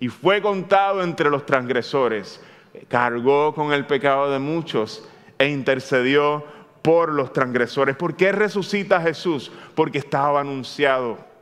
y 0.00 0.08
fue 0.08 0.40
contado 0.40 1.02
entre 1.02 1.28
los 1.28 1.44
transgresores. 1.44 2.40
Cargó 2.88 3.54
con 3.54 3.74
el 3.74 3.84
pecado 3.84 4.30
de 4.30 4.38
muchos 4.38 5.06
e 5.36 5.48
intercedió 5.48 6.42
por 6.80 7.12
los 7.12 7.34
transgresores. 7.34 7.96
¿Por 7.96 8.16
qué 8.16 8.32
resucita 8.32 8.98
Jesús? 9.02 9.52
Porque 9.74 9.98
estaba 9.98 10.40
anunciado 10.40 11.33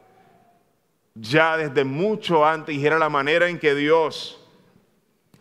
ya 1.15 1.57
desde 1.57 1.85
mucho 1.85 2.47
antes 2.47 2.75
y 2.75 2.87
era 2.87 2.99
la 2.99 3.09
manera 3.09 3.49
en 3.49 3.59
que 3.59 3.75
Dios 3.75 4.39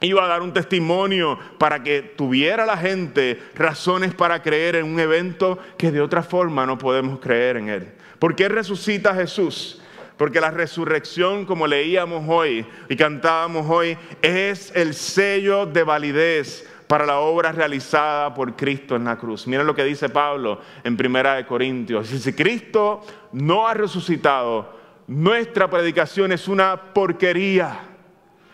iba 0.01 0.25
a 0.25 0.27
dar 0.27 0.41
un 0.41 0.53
testimonio 0.53 1.37
para 1.57 1.83
que 1.83 2.01
tuviera 2.01 2.65
la 2.65 2.75
gente 2.75 3.39
razones 3.55 4.13
para 4.13 4.41
creer 4.41 4.75
en 4.75 4.85
un 4.85 4.99
evento 4.99 5.59
que 5.77 5.91
de 5.91 6.01
otra 6.01 6.23
forma 6.23 6.65
no 6.65 6.77
podemos 6.77 7.19
creer 7.19 7.57
en 7.57 7.69
él. 7.69 7.91
¿Por 8.19 8.35
qué 8.35 8.49
resucita 8.49 9.13
Jesús? 9.13 9.81
Porque 10.17 10.41
la 10.41 10.51
resurrección, 10.51 11.45
como 11.45 11.65
leíamos 11.65 12.23
hoy 12.27 12.65
y 12.89 12.95
cantábamos 12.95 13.67
hoy, 13.69 13.97
es 14.21 14.71
el 14.75 14.93
sello 14.93 15.65
de 15.65 15.83
validez 15.83 16.67
para 16.87 17.05
la 17.05 17.19
obra 17.19 17.51
realizada 17.51 18.33
por 18.33 18.55
Cristo 18.55 18.95
en 18.95 19.05
la 19.05 19.17
cruz. 19.17 19.47
Miren 19.47 19.65
lo 19.65 19.73
que 19.73 19.83
dice 19.83 20.09
Pablo 20.09 20.59
en 20.83 20.97
Primera 20.97 21.35
de 21.35 21.45
Corintios. 21.45 22.07
Si 22.07 22.33
Cristo 22.33 23.01
no 23.31 23.67
ha 23.67 23.73
resucitado, 23.73 24.80
nuestra 25.11 25.69
predicación 25.69 26.31
es 26.31 26.47
una 26.47 26.93
porquería. 26.93 27.81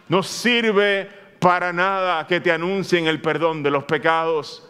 No 0.09 0.23
sirve 0.23 1.07
para 1.37 1.71
nada 1.71 2.25
que 2.25 2.39
te 2.39 2.51
anuncien 2.51 3.05
el 3.05 3.21
perdón 3.21 3.61
de 3.61 3.69
los 3.69 3.83
pecados. 3.83 4.67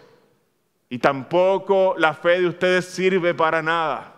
Y 0.89 0.97
tampoco 0.97 1.95
la 1.97 2.13
fe 2.13 2.41
de 2.41 2.47
ustedes 2.47 2.88
sirve 2.88 3.34
para 3.34 3.62
nada. 3.62 4.15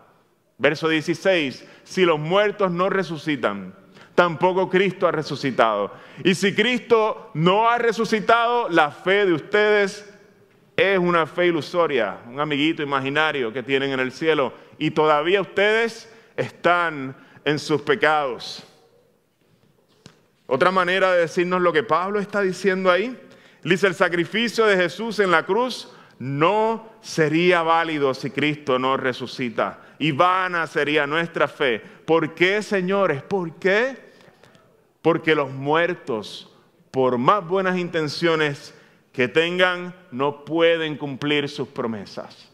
Verso 0.58 0.89
16, 0.89 1.63
si 1.84 2.05
los 2.05 2.19
muertos 2.19 2.71
no 2.71 2.89
resucitan, 2.89 3.75
tampoco 4.15 4.67
Cristo 4.67 5.08
ha 5.08 5.12
resucitado. 5.12 5.93
Y 6.23 6.34
si 6.34 6.55
Cristo 6.55 7.29
no 7.36 7.69
ha 7.69 7.77
resucitado, 7.77 8.67
la 8.69 8.89
fe 8.89 9.27
de 9.27 9.34
ustedes 9.34 10.12
es 10.75 10.97
una 10.97 11.27
fe 11.27 11.45
ilusoria, 11.45 12.17
un 12.27 12.39
amiguito 12.39 12.82
imaginario 12.82 13.53
que 13.53 13.62
tienen 13.62 13.91
en 13.91 13.99
el 13.99 14.12
cielo. 14.12 14.53
Y 14.79 14.89
todavía 14.89 15.39
ustedes 15.39 16.12
están 16.36 17.15
en 17.45 17.60
sus 17.60 17.82
pecados. 17.82 18.63
Otra 20.47 20.71
manera 20.71 21.13
de 21.13 21.21
decirnos 21.21 21.62
lo 21.62 21.71
que 21.71 21.84
Pablo 21.84 22.19
está 22.19 22.41
diciendo 22.41 22.89
ahí, 22.89 23.17
dice, 23.63 23.88
el 23.88 23.95
sacrificio 23.95 24.65
de 24.65 24.75
Jesús 24.75 25.19
en 25.19 25.32
la 25.32 25.45
cruz 25.45 25.89
no 26.17 26.89
sería 27.02 27.62
válido 27.62 28.13
si 28.13 28.32
Cristo 28.32 28.80
no 28.80 28.97
resucita. 28.97 29.80
Y 29.99 30.12
vana 30.12 30.65
sería 30.65 31.06
nuestra 31.06 31.47
fe. 31.47 31.80
¿Por 31.80 32.34
qué, 32.34 32.62
señores? 32.62 33.21
¿Por 33.21 33.56
qué? 33.56 33.95
Porque 35.02 35.36
los 35.36 35.52
muertos, 35.52 36.52
por 36.91 37.17
más 37.17 37.47
buenas 37.47 37.78
intenciones 37.78 38.73
que 39.13 39.28
tengan, 39.28 39.93
no 40.12 40.45
pueden 40.45 40.97
cumplir 40.97 41.47
sus 41.47 41.67
promesas 41.67 42.48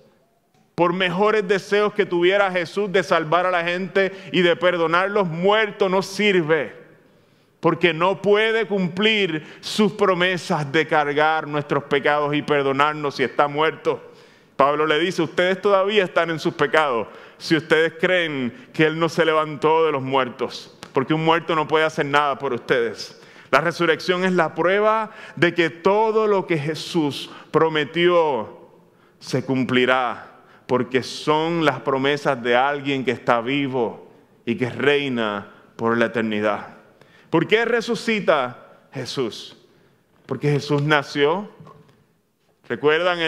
por 0.75 0.91
mejores 0.91 1.47
deseos 1.47 1.93
que 1.93 2.05
tuviera 2.05 2.51
Jesús 2.51 2.91
de 2.91 3.01
salvar 3.01 3.45
a 3.45 3.51
la 3.51 3.63
gente 3.63 4.11
y 4.33 4.41
de 4.41 4.57
perdonar 4.57 5.09
los 5.09 5.25
muertos, 5.25 5.89
no 5.89 6.01
sirve. 6.01 6.75
Porque 7.61 7.93
no 7.93 8.21
puede 8.21 8.67
cumplir 8.67 9.47
sus 9.61 9.93
promesas 9.93 10.69
de 10.71 10.85
cargar 10.85 11.47
nuestros 11.47 11.85
pecados 11.85 12.35
y 12.35 12.41
perdonarnos 12.41 13.15
si 13.15 13.23
está 13.23 13.47
muerto. 13.47 14.11
Pablo 14.57 14.85
le 14.85 14.99
dice, 14.99 15.21
ustedes 15.21 15.61
todavía 15.61 16.03
están 16.03 16.29
en 16.29 16.39
sus 16.39 16.53
pecados 16.53 17.07
si 17.37 17.55
ustedes 17.55 17.93
creen 17.99 18.67
que 18.73 18.85
Él 18.85 18.99
no 18.99 19.09
se 19.09 19.25
levantó 19.25 19.85
de 19.85 19.93
los 19.93 20.01
muertos. 20.01 20.77
Porque 20.93 21.13
un 21.13 21.23
muerto 21.23 21.55
no 21.55 21.67
puede 21.67 21.85
hacer 21.85 22.05
nada 22.05 22.37
por 22.37 22.53
ustedes. 22.53 23.21
La 23.49 23.61
resurrección 23.61 24.25
es 24.25 24.33
la 24.33 24.53
prueba 24.53 25.11
de 25.37 25.53
que 25.53 25.69
todo 25.69 26.27
lo 26.27 26.45
que 26.45 26.57
Jesús 26.57 27.31
prometió 27.51 28.59
se 29.19 29.45
cumplirá 29.45 30.34
porque 30.67 31.03
son 31.03 31.65
las 31.65 31.81
promesas 31.81 32.41
de 32.41 32.55
alguien 32.55 33.05
que 33.05 33.11
está 33.11 33.41
vivo 33.41 34.07
y 34.45 34.55
que 34.55 34.69
reina 34.69 35.51
por 35.75 35.97
la 35.97 36.05
eternidad. 36.05 36.77
¿Por 37.29 37.47
qué 37.47 37.65
resucita 37.65 38.87
Jesús? 38.93 39.57
Porque 40.25 40.49
Jesús 40.51 40.81
nació. 40.81 41.49
¿Recuerdan 42.67 43.19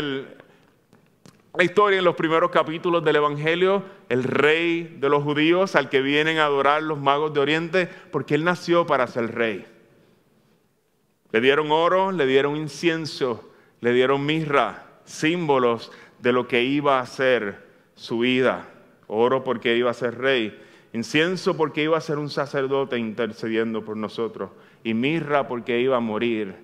la 1.54 1.63
historia 1.63 2.00
en 2.00 2.06
los 2.06 2.15
primeros 2.15 2.50
capítulos 2.50 3.04
del 3.04 3.17
Evangelio? 3.17 3.84
El 4.10 4.23
rey 4.23 4.97
de 5.00 5.10
los 5.10 5.23
judíos 5.23 5.76
al 5.76 5.89
que 5.89 6.02
vienen 6.02 6.39
a 6.39 6.45
adorar 6.45 6.82
los 6.82 7.00
magos 7.00 7.34
de 7.34 7.39
Oriente, 7.39 7.89
porque 8.12 8.36
él 8.36 8.43
nació 8.43 8.88
para 8.88 9.06
ser 9.08 9.36
rey. 9.36 9.65
Le 11.32 11.41
dieron 11.41 11.71
oro, 11.71 12.12
le 12.12 12.26
dieron 12.26 12.56
incienso, 12.56 13.52
le 13.82 13.91
dieron 13.91 14.26
mirra, 14.26 14.86
símbolos 15.04 15.91
de 16.19 16.32
lo 16.32 16.47
que 16.47 16.63
iba 16.63 16.99
a 16.99 17.06
ser 17.06 17.67
su 17.95 18.19
vida. 18.19 18.67
Oro 19.08 19.43
porque 19.43 19.77
iba 19.77 19.89
a 19.91 19.93
ser 19.93 20.17
rey, 20.17 20.60
incienso 20.93 21.56
porque 21.56 21.84
iba 21.84 21.97
a 21.97 22.01
ser 22.01 22.17
un 22.17 22.30
sacerdote 22.30 22.97
intercediendo 22.97 23.86
por 23.86 23.95
nosotros 23.95 24.51
y 24.84 24.93
mirra 24.93 25.47
porque 25.47 25.80
iba 25.80 25.97
a 25.97 26.01
morir 26.01 26.56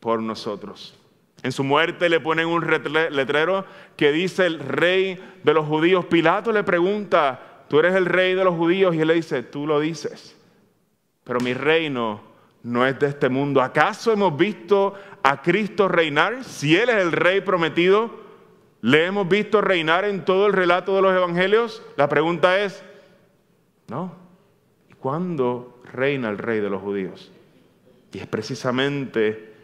por 0.00 0.20
nosotros. 0.20 0.98
En 1.42 1.52
su 1.52 1.64
muerte 1.64 2.08
le 2.08 2.20
ponen 2.20 2.46
un 2.46 2.64
letrero 3.10 3.64
que 3.96 4.12
dice 4.12 4.46
el 4.46 4.60
rey 4.60 5.18
de 5.42 5.54
los 5.54 5.66
judíos. 5.66 6.04
Pilato 6.06 6.52
le 6.52 6.62
pregunta, 6.62 7.64
tú 7.68 7.80
eres 7.80 7.94
el 7.94 8.06
rey 8.06 8.34
de 8.34 8.44
los 8.44 8.54
judíos 8.54 8.94
y 8.94 9.00
él 9.00 9.08
le 9.08 9.14
dice, 9.14 9.42
tú 9.42 9.66
lo 9.66 9.80
dices, 9.80 10.36
pero 11.24 11.40
mi 11.40 11.52
reino 11.52 12.32
no 12.62 12.86
es 12.86 12.98
de 12.98 13.08
este 13.08 13.28
mundo. 13.28 13.60
¿Acaso 13.60 14.12
hemos 14.12 14.36
visto 14.36 14.94
a 15.22 15.42
Cristo 15.42 15.88
reinar? 15.88 16.44
Si 16.44 16.76
Él 16.76 16.90
es 16.90 16.96
el 16.96 17.12
rey 17.12 17.40
prometido, 17.40 18.21
¿le 18.82 19.06
hemos 19.06 19.26
visto 19.28 19.60
reinar 19.62 20.04
en 20.04 20.24
todo 20.24 20.46
el 20.46 20.52
relato 20.52 20.94
de 20.94 21.02
los 21.02 21.14
evangelios? 21.14 21.82
La 21.96 22.08
pregunta 22.08 22.60
es, 22.60 22.82
no. 23.88 24.14
¿Y 24.90 24.94
cuándo 24.94 25.80
reina 25.90 26.28
el 26.28 26.36
rey 26.36 26.60
de 26.60 26.68
los 26.68 26.82
judíos? 26.82 27.32
Y 28.12 28.18
es 28.18 28.26
precisamente 28.26 29.54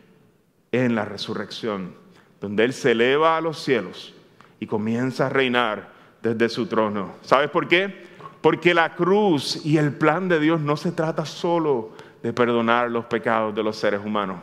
en 0.73 0.95
la 0.95 1.05
resurrección, 1.05 1.95
donde 2.41 2.65
Él 2.65 2.73
se 2.73 2.93
eleva 2.93 3.37
a 3.37 3.41
los 3.41 3.59
cielos 3.59 4.15
y 4.61 4.67
comienza 4.67 5.27
a 5.27 5.31
reinar 5.31 5.91
desde 6.23 6.49
su 6.49 6.67
trono. 6.67 7.15
¿Sabes 7.23 7.51
por 7.51 7.69
qué? 7.69 8.07
Porque 8.41 8.73
la 8.73 8.95
cruz 8.95 9.65
y 9.65 9.79
el 9.79 9.93
plan 9.93 10.29
de 10.29 10.39
Dios 10.39 10.61
no 10.61 10.77
se 10.77 10.93
trata 10.93 11.27
solo 11.27 11.91
de 12.23 12.33
perdonar 12.33 12.91
los 12.91 13.07
pecados 13.07 13.55
de 13.55 13.63
los 13.63 13.77
seres 13.77 14.01
humanos. 14.05 14.41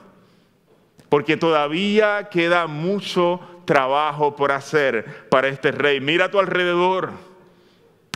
Porque 1.09 1.37
todavía 1.37 2.29
queda 2.29 2.67
mucho 2.67 3.39
trabajo 3.65 4.35
por 4.35 4.51
hacer 4.51 5.27
para 5.29 5.47
este 5.47 5.71
rey. 5.71 5.99
Mira 5.99 6.25
a 6.25 6.31
tu 6.31 6.39
alrededor. 6.39 7.11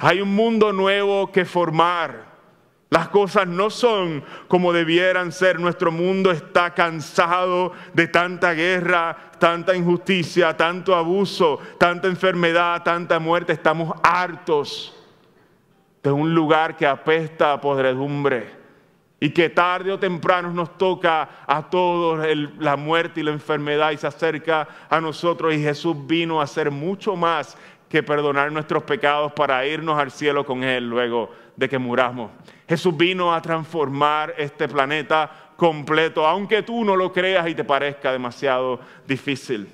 Hay 0.01 0.21
un 0.21 0.33
mundo 0.33 0.71
nuevo 0.71 1.31
que 1.31 1.45
formar. 1.45 2.29
Las 2.89 3.09
cosas 3.09 3.47
no 3.47 3.69
son 3.69 4.23
como 4.47 4.73
debieran 4.73 5.31
ser. 5.31 5.59
Nuestro 5.59 5.91
mundo 5.91 6.31
está 6.31 6.73
cansado 6.73 7.73
de 7.93 8.07
tanta 8.07 8.53
guerra, 8.53 9.31
tanta 9.37 9.75
injusticia, 9.75 10.55
tanto 10.55 10.95
abuso, 10.95 11.59
tanta 11.77 12.07
enfermedad, 12.07 12.81
tanta 12.83 13.19
muerte. 13.19 13.53
Estamos 13.53 13.93
hartos 14.01 14.95
de 16.01 16.11
un 16.11 16.33
lugar 16.33 16.77
que 16.77 16.87
apesta 16.87 17.53
a 17.53 17.61
podredumbre 17.61 18.58
y 19.19 19.31
que 19.31 19.49
tarde 19.49 19.91
o 19.91 19.99
temprano 19.99 20.51
nos 20.51 20.77
toca 20.77 21.43
a 21.45 21.69
todos 21.69 22.25
la 22.57 22.77
muerte 22.77 23.19
y 23.19 23.23
la 23.23 23.31
enfermedad 23.31 23.91
y 23.91 23.97
se 23.97 24.07
acerca 24.07 24.67
a 24.89 25.01
nosotros 25.01 25.53
y 25.53 25.61
Jesús 25.61 25.95
vino 26.07 26.39
a 26.39 26.45
hacer 26.45 26.71
mucho 26.71 27.15
más 27.15 27.57
que 27.89 28.03
perdonar 28.03 28.51
nuestros 28.51 28.83
pecados 28.83 29.33
para 29.33 29.65
irnos 29.65 29.99
al 29.99 30.11
cielo 30.11 30.45
con 30.45 30.63
Él 30.63 30.87
luego 30.87 31.31
de 31.55 31.67
que 31.67 31.79
muramos. 31.79 32.31
Jesús 32.67 32.95
vino 32.95 33.33
a 33.33 33.41
transformar 33.41 34.35
este 34.37 34.67
planeta 34.67 35.49
completo, 35.57 36.25
aunque 36.25 36.61
tú 36.61 36.85
no 36.85 36.95
lo 36.95 37.11
creas 37.11 37.47
y 37.49 37.55
te 37.55 37.63
parezca 37.63 38.11
demasiado 38.11 38.79
difícil. 39.05 39.67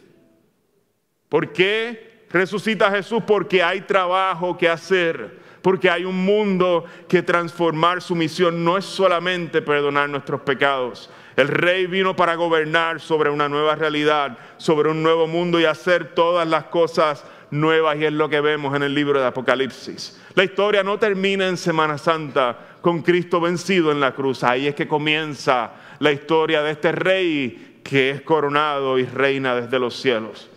¿Por 1.30 1.52
qué 1.52 2.26
resucita 2.30 2.90
Jesús? 2.90 3.22
Porque 3.28 3.62
hay 3.62 3.82
trabajo 3.82 4.58
que 4.58 4.70
hacer 4.70 5.40
porque 5.66 5.90
hay 5.90 6.06
un 6.06 6.24
mundo 6.24 6.86
que 7.10 7.24
transformar 7.24 8.00
su 8.00 8.14
misión 8.14 8.64
no 8.64 8.78
es 8.78 8.86
solamente 8.86 9.64
perdonar 9.64 10.08
nuestros 10.08 10.42
pecados. 10.42 11.10
El 11.36 11.48
rey 11.48 11.88
vino 11.88 12.16
para 12.16 12.36
gobernar 12.36 13.00
sobre 13.00 13.32
una 13.32 13.50
nueva 13.50 13.74
realidad, 13.74 14.38
sobre 14.58 14.92
un 14.92 15.02
nuevo 15.02 15.26
mundo 15.26 15.60
y 15.60 15.66
hacer 15.66 16.14
todas 16.14 16.48
las 16.48 16.66
cosas 16.66 17.26
nuevas 17.50 17.98
y 17.98 18.06
es 18.06 18.14
lo 18.14 18.30
que 18.30 18.42
vemos 18.42 18.76
en 18.76 18.84
el 18.84 18.94
libro 18.94 19.20
de 19.20 19.26
Apocalipsis. 19.26 20.22
La 20.36 20.44
historia 20.44 20.84
no 20.84 21.00
termina 21.00 21.48
en 21.48 21.58
Semana 21.58 21.98
Santa 21.98 22.78
con 22.80 23.02
Cristo 23.02 23.42
vencido 23.42 23.92
en 23.92 24.00
la 24.00 24.14
cruz. 24.14 24.44
Ahí 24.44 24.68
es 24.68 24.76
que 24.76 24.88
comienza 24.88 25.72
la 25.98 26.12
historia 26.12 26.62
de 26.62 26.74
este 26.74 26.92
rey 26.92 27.82
que 27.84 28.12
es 28.12 28.22
coronado 28.22 29.00
y 29.00 29.06
reina 29.06 29.56
desde 29.56 29.80
los 29.80 30.00
cielos. 30.00 30.48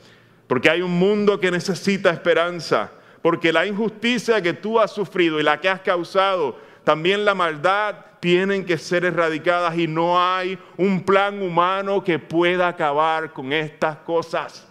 Porque 0.46 0.68
hay 0.68 0.82
un 0.82 0.98
mundo 0.98 1.40
que 1.40 1.50
necesita 1.50 2.10
esperanza 2.10 2.90
porque 3.28 3.52
la 3.52 3.66
injusticia 3.66 4.40
que 4.40 4.54
tú 4.54 4.80
has 4.80 4.90
sufrido 4.90 5.38
y 5.38 5.42
la 5.42 5.60
que 5.60 5.68
has 5.68 5.80
causado, 5.80 6.58
también 6.82 7.26
la 7.26 7.34
maldad, 7.34 7.96
tienen 8.20 8.64
que 8.64 8.78
ser 8.78 9.04
erradicadas 9.04 9.76
y 9.76 9.86
no 9.86 10.18
hay 10.18 10.58
un 10.78 11.02
plan 11.02 11.42
humano 11.42 12.02
que 12.02 12.18
pueda 12.18 12.68
acabar 12.68 13.34
con 13.34 13.52
estas 13.52 13.98
cosas. 13.98 14.66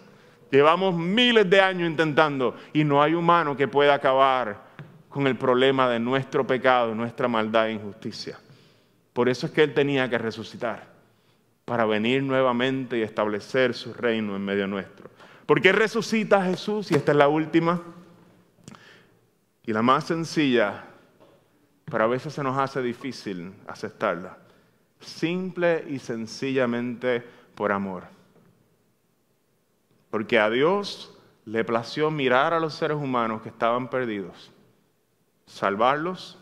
Llevamos 0.50 0.96
miles 0.96 1.48
de 1.48 1.62
años 1.62 1.88
intentando 1.88 2.56
y 2.74 2.84
no 2.84 3.00
hay 3.00 3.14
humano 3.14 3.56
que 3.56 3.68
pueda 3.68 3.94
acabar 3.94 4.60
con 5.08 5.28
el 5.28 5.36
problema 5.36 5.88
de 5.88 6.00
nuestro 6.00 6.48
pecado, 6.48 6.96
nuestra 6.96 7.28
maldad 7.28 7.68
e 7.68 7.74
injusticia. 7.74 8.40
Por 9.14 9.30
eso 9.30 9.46
es 9.46 9.52
que 9.52 9.62
Él 9.62 9.76
tenía 9.76 10.10
que 10.10 10.18
resucitar, 10.18 10.84
para 11.64 11.86
venir 11.86 12.24
nuevamente 12.24 12.98
y 12.98 13.04
establecer 13.04 13.76
su 13.76 13.94
reino 13.94 14.36
en 14.36 14.44
medio 14.44 14.66
nuestro. 14.66 15.12
¿Por 15.46 15.62
qué 15.62 15.74
resucita 15.74 16.44
Jesús? 16.44 16.90
Y 16.90 16.96
esta 16.96 17.12
es 17.12 17.18
la 17.20 17.28
última. 17.28 17.84
Y 19.68 19.74
la 19.74 19.82
más 19.82 20.06
sencilla, 20.06 20.86
pero 21.84 22.06
a 22.06 22.08
veces 22.08 22.34
se 22.34 22.42
nos 22.42 22.58
hace 22.58 22.82
difícil 22.82 23.54
aceptarla. 23.68 24.38
Simple 25.02 25.84
y 25.90 26.00
sencillamente 26.00 27.22
por 27.54 27.74
amor. 27.74 28.06
Porque 30.10 30.40
a 30.40 30.50
Dios 30.50 31.14
le 31.44 31.66
plació 31.66 32.10
mirar 32.10 32.54
a 32.54 32.62
los 32.62 32.76
seres 32.76 32.96
humanos 32.96 33.42
que 33.42 33.50
estaban 33.50 33.90
perdidos, 33.90 34.54
salvarlos, 35.46 36.40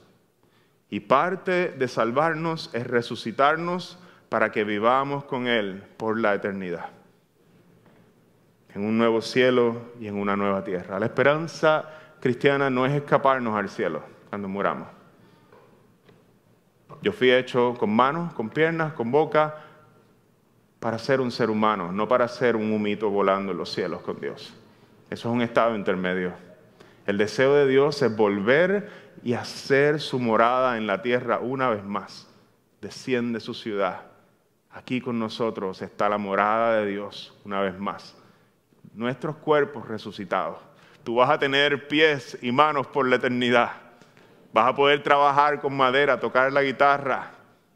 y 0.91 0.99
parte 0.99 1.69
de 1.69 1.87
salvarnos 1.87 2.69
es 2.73 2.85
resucitarnos 2.85 3.97
para 4.29 4.51
que 4.51 4.63
vivamos 4.63 5.23
con 5.23 5.47
Él 5.47 5.83
por 5.97 6.19
la 6.19 6.35
eternidad. 6.35 6.91
En 8.75 8.85
un 8.85 8.99
nuevo 8.99 9.19
cielo 9.19 9.93
y 9.99 10.05
en 10.05 10.15
una 10.15 10.35
nueva 10.35 10.63
tierra. 10.63 10.99
La 10.99 11.07
esperanza 11.07 11.89
cristiana 12.25 12.71
no 12.71 12.87
es 12.87 12.93
escaparnos 12.93 13.55
al 13.55 13.69
cielo 13.69 14.01
cuando 14.29 14.47
muramos. 14.47 14.87
Yo 17.03 17.11
fui 17.11 17.29
hecho 17.29 17.75
con 17.77 17.95
manos, 17.95 18.33
con 18.33 18.49
piernas, 18.49 18.93
con 18.93 19.11
boca, 19.11 19.57
para 20.79 20.97
ser 20.97 21.21
un 21.21 21.29
ser 21.29 21.51
humano, 21.51 21.91
no 21.91 22.07
para 22.07 22.27
ser 22.27 22.55
un 22.55 22.73
humito 22.73 23.11
volando 23.11 23.51
en 23.51 23.59
los 23.59 23.71
cielos 23.71 24.01
con 24.01 24.19
Dios. 24.19 24.55
Eso 25.11 25.29
es 25.29 25.35
un 25.35 25.43
estado 25.43 25.75
intermedio. 25.75 26.33
El 27.05 27.19
deseo 27.19 27.53
de 27.53 27.67
Dios 27.67 28.01
es 28.01 28.15
volver 28.15 28.89
y 29.21 29.33
hacer 29.33 30.01
su 30.01 30.17
morada 30.17 30.77
en 30.77 30.87
la 30.87 31.03
tierra 31.03 31.37
una 31.37 31.69
vez 31.69 31.83
más. 31.83 32.27
Desciende 32.81 33.39
su 33.39 33.53
ciudad. 33.53 34.01
Aquí 34.71 34.99
con 34.99 35.19
nosotros 35.19 35.79
está 35.83 36.09
la 36.09 36.17
morada 36.17 36.77
de 36.79 36.87
Dios 36.87 37.37
una 37.45 37.61
vez 37.61 37.77
más. 37.77 38.15
Nuestros 38.95 39.35
cuerpos 39.35 39.87
resucitados 39.87 40.57
Tú 41.05 41.13
vas 41.13 41.29
a 41.29 41.37
tener 41.37 41.87
pies 41.87 42.35
y 42.41 42.51
manos 42.51 42.87
por 42.87 43.07
la 43.07 43.17
eternidad. 43.17 43.73
Vas 44.51 44.69
a 44.69 44.75
poder 44.75 45.03
trabajar 45.03 45.61
con 45.61 45.77
madera, 45.77 46.19
tocar 46.19 46.51
la 46.51 46.63
guitarra 46.63 47.29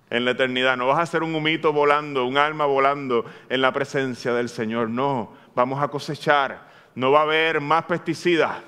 en 0.10 0.26
la 0.26 0.32
eternidad. 0.32 0.76
No 0.76 0.88
vas 0.88 0.98
a 0.98 1.06
ser 1.06 1.22
un 1.22 1.36
humito 1.36 1.72
volando, 1.72 2.26
un 2.26 2.40
alma 2.40 2.66
volando 2.66 3.24
en 3.48 3.62
la 3.62 3.72
presencia 3.72 4.34
del 4.34 4.50
Señor. 4.50 4.90
No, 4.90 5.32
vamos 5.54 5.80
a 5.80 5.90
cosechar. 5.90 6.70
No 6.96 7.12
va 7.12 7.20
a 7.20 7.24
haber 7.24 7.62
más 7.62 7.84
pesticidas. 7.86 8.64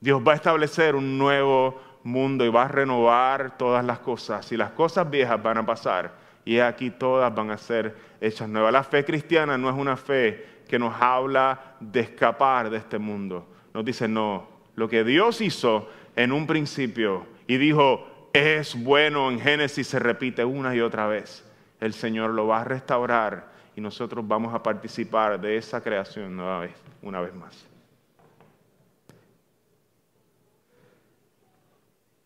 Dios 0.00 0.22
va 0.26 0.32
a 0.32 0.36
establecer 0.36 0.96
un 0.96 1.18
nuevo 1.18 1.78
mundo 2.04 2.46
y 2.46 2.48
va 2.48 2.62
a 2.62 2.68
renovar 2.68 3.58
todas 3.58 3.84
las 3.84 3.98
cosas. 3.98 4.50
Y 4.50 4.56
las 4.56 4.70
cosas 4.70 5.10
viejas 5.10 5.42
van 5.42 5.58
a 5.58 5.66
pasar. 5.66 6.14
Y 6.42 6.58
aquí 6.58 6.90
todas 6.90 7.34
van 7.34 7.50
a 7.50 7.58
ser 7.58 7.94
hechas 8.18 8.48
nuevas. 8.48 8.72
La 8.72 8.82
fe 8.82 9.04
cristiana 9.04 9.58
no 9.58 9.68
es 9.68 9.76
una 9.76 9.98
fe 9.98 10.59
que 10.70 10.78
nos 10.78 10.94
habla 11.02 11.74
de 11.80 11.98
escapar 11.98 12.70
de 12.70 12.76
este 12.76 12.96
mundo. 12.96 13.44
Nos 13.74 13.84
dice, 13.84 14.06
no, 14.06 14.46
lo 14.76 14.88
que 14.88 15.02
Dios 15.02 15.40
hizo 15.40 15.88
en 16.14 16.30
un 16.30 16.46
principio 16.46 17.26
y 17.48 17.56
dijo, 17.56 18.28
es 18.32 18.80
bueno 18.80 19.32
en 19.32 19.40
Génesis, 19.40 19.88
se 19.88 19.98
repite 19.98 20.44
una 20.44 20.72
y 20.76 20.80
otra 20.80 21.08
vez. 21.08 21.44
El 21.80 21.92
Señor 21.92 22.30
lo 22.30 22.46
va 22.46 22.60
a 22.60 22.64
restaurar 22.64 23.50
y 23.74 23.80
nosotros 23.80 24.24
vamos 24.28 24.54
a 24.54 24.62
participar 24.62 25.40
de 25.40 25.56
esa 25.56 25.82
creación 25.82 26.36
nueva 26.36 26.60
vez, 26.60 26.76
una 27.02 27.20
vez 27.20 27.34
más. 27.34 27.66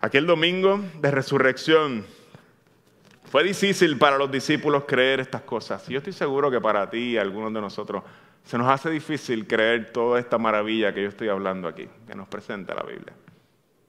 Aquel 0.00 0.26
domingo 0.26 0.80
de 1.00 1.10
resurrección 1.10 2.04
fue 3.30 3.42
difícil 3.42 3.96
para 3.96 4.18
los 4.18 4.30
discípulos 4.30 4.84
creer 4.86 5.20
estas 5.20 5.40
cosas. 5.42 5.88
Yo 5.88 5.96
estoy 5.96 6.12
seguro 6.12 6.50
que 6.50 6.60
para 6.60 6.90
ti 6.90 7.12
y 7.12 7.16
algunos 7.16 7.54
de 7.54 7.62
nosotros 7.62 8.04
se 8.44 8.58
nos 8.58 8.68
hace 8.68 8.90
difícil 8.90 9.46
creer 9.46 9.90
toda 9.90 10.20
esta 10.20 10.36
maravilla 10.36 10.92
que 10.92 11.02
yo 11.02 11.08
estoy 11.08 11.28
hablando 11.28 11.66
aquí, 11.66 11.88
que 12.06 12.14
nos 12.14 12.28
presenta 12.28 12.74
la 12.74 12.82
Biblia. 12.82 13.14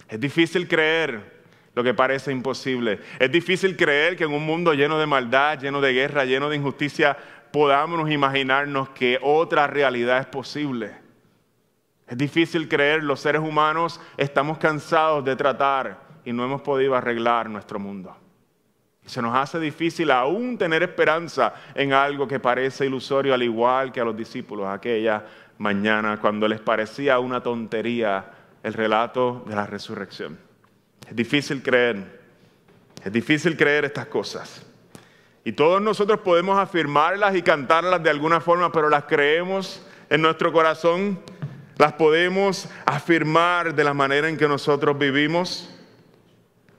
Es 0.08 0.20
difícil 0.20 0.68
creer 0.68 1.36
lo 1.74 1.84
que 1.84 1.94
parece 1.94 2.32
imposible. 2.32 3.02
Es 3.20 3.30
difícil 3.30 3.76
creer 3.76 4.15
que 4.15 4.24
en 4.24 4.34
un 4.34 4.46
mundo 4.46 4.74
lleno 4.74 4.98
de 4.98 5.06
maldad, 5.06 5.60
lleno 5.60 5.82
de 5.82 5.94
guerra, 5.94 6.24
lleno 6.24 6.50
de 6.50 6.56
injusticia, 6.56 7.18
podamos 7.52 8.10
imaginarnos 8.10 8.89
que 8.89 9.20
otra 9.22 9.68
realidad 9.68 10.20
es 10.20 10.26
posible. 10.28 10.91
Es 12.08 12.18
difícil 12.18 12.70
creer, 12.70 13.04
los 13.04 13.20
seres 13.20 13.41
humanos 13.41 14.00
estamos 14.15 14.58
cansados 14.58 15.26
de 15.26 15.36
tratar 15.36 16.00
y 16.24 16.32
no 16.32 16.46
hemos 16.46 16.62
podido 16.62 16.96
arreglar 16.96 17.50
nuestro 17.50 17.78
mundo. 17.78 18.15
Se 19.06 19.22
nos 19.22 19.36
hace 19.36 19.60
difícil 19.60 20.12
aún 20.12 20.58
tener 20.58 20.84
esperanza 20.84 21.54
en 21.76 21.94
algo 21.94 22.28
que 22.28 22.39
parece 22.39 22.86
ilusorio, 22.86 23.34
al 23.34 23.44
igual 23.44 23.91
que 23.91 24.02
a 24.02 24.06
los 24.06 24.18
discípulos 24.18 24.68
aquella 24.68 25.24
mañana, 25.58 26.20
cuando 26.20 26.48
les 26.48 26.60
parecía 26.60 27.20
una 27.20 27.41
tontería 27.41 28.32
el 28.63 28.74
relato 28.74 29.44
de 29.48 29.56
la 29.56 29.68
resurrección. 29.68 30.39
Es 31.08 31.15
difícil 31.15 31.62
creer, 31.62 32.20
es 33.04 33.13
difícil 33.13 33.56
creer 33.56 33.86
estas 33.86 34.08
cosas. 34.08 34.65
Y 35.44 35.52
todos 35.52 35.80
nosotros 35.80 36.22
podemos 36.22 36.58
afirmarlas 36.58 37.36
y 37.36 37.44
cantarlas 37.44 38.02
de 38.02 38.10
alguna 38.10 38.41
forma, 38.41 38.72
pero 38.72 38.89
las 38.89 39.04
creemos 39.04 39.86
en 40.10 40.24
nuestro 40.24 40.52
corazón, 40.52 41.20
las 41.78 41.94
podemos 41.94 42.68
afirmar 42.86 43.76
de 43.76 43.84
la 43.84 43.94
manera 43.94 44.28
en 44.28 44.38
que 44.38 44.48
nosotros 44.48 44.98
vivimos. 44.98 45.70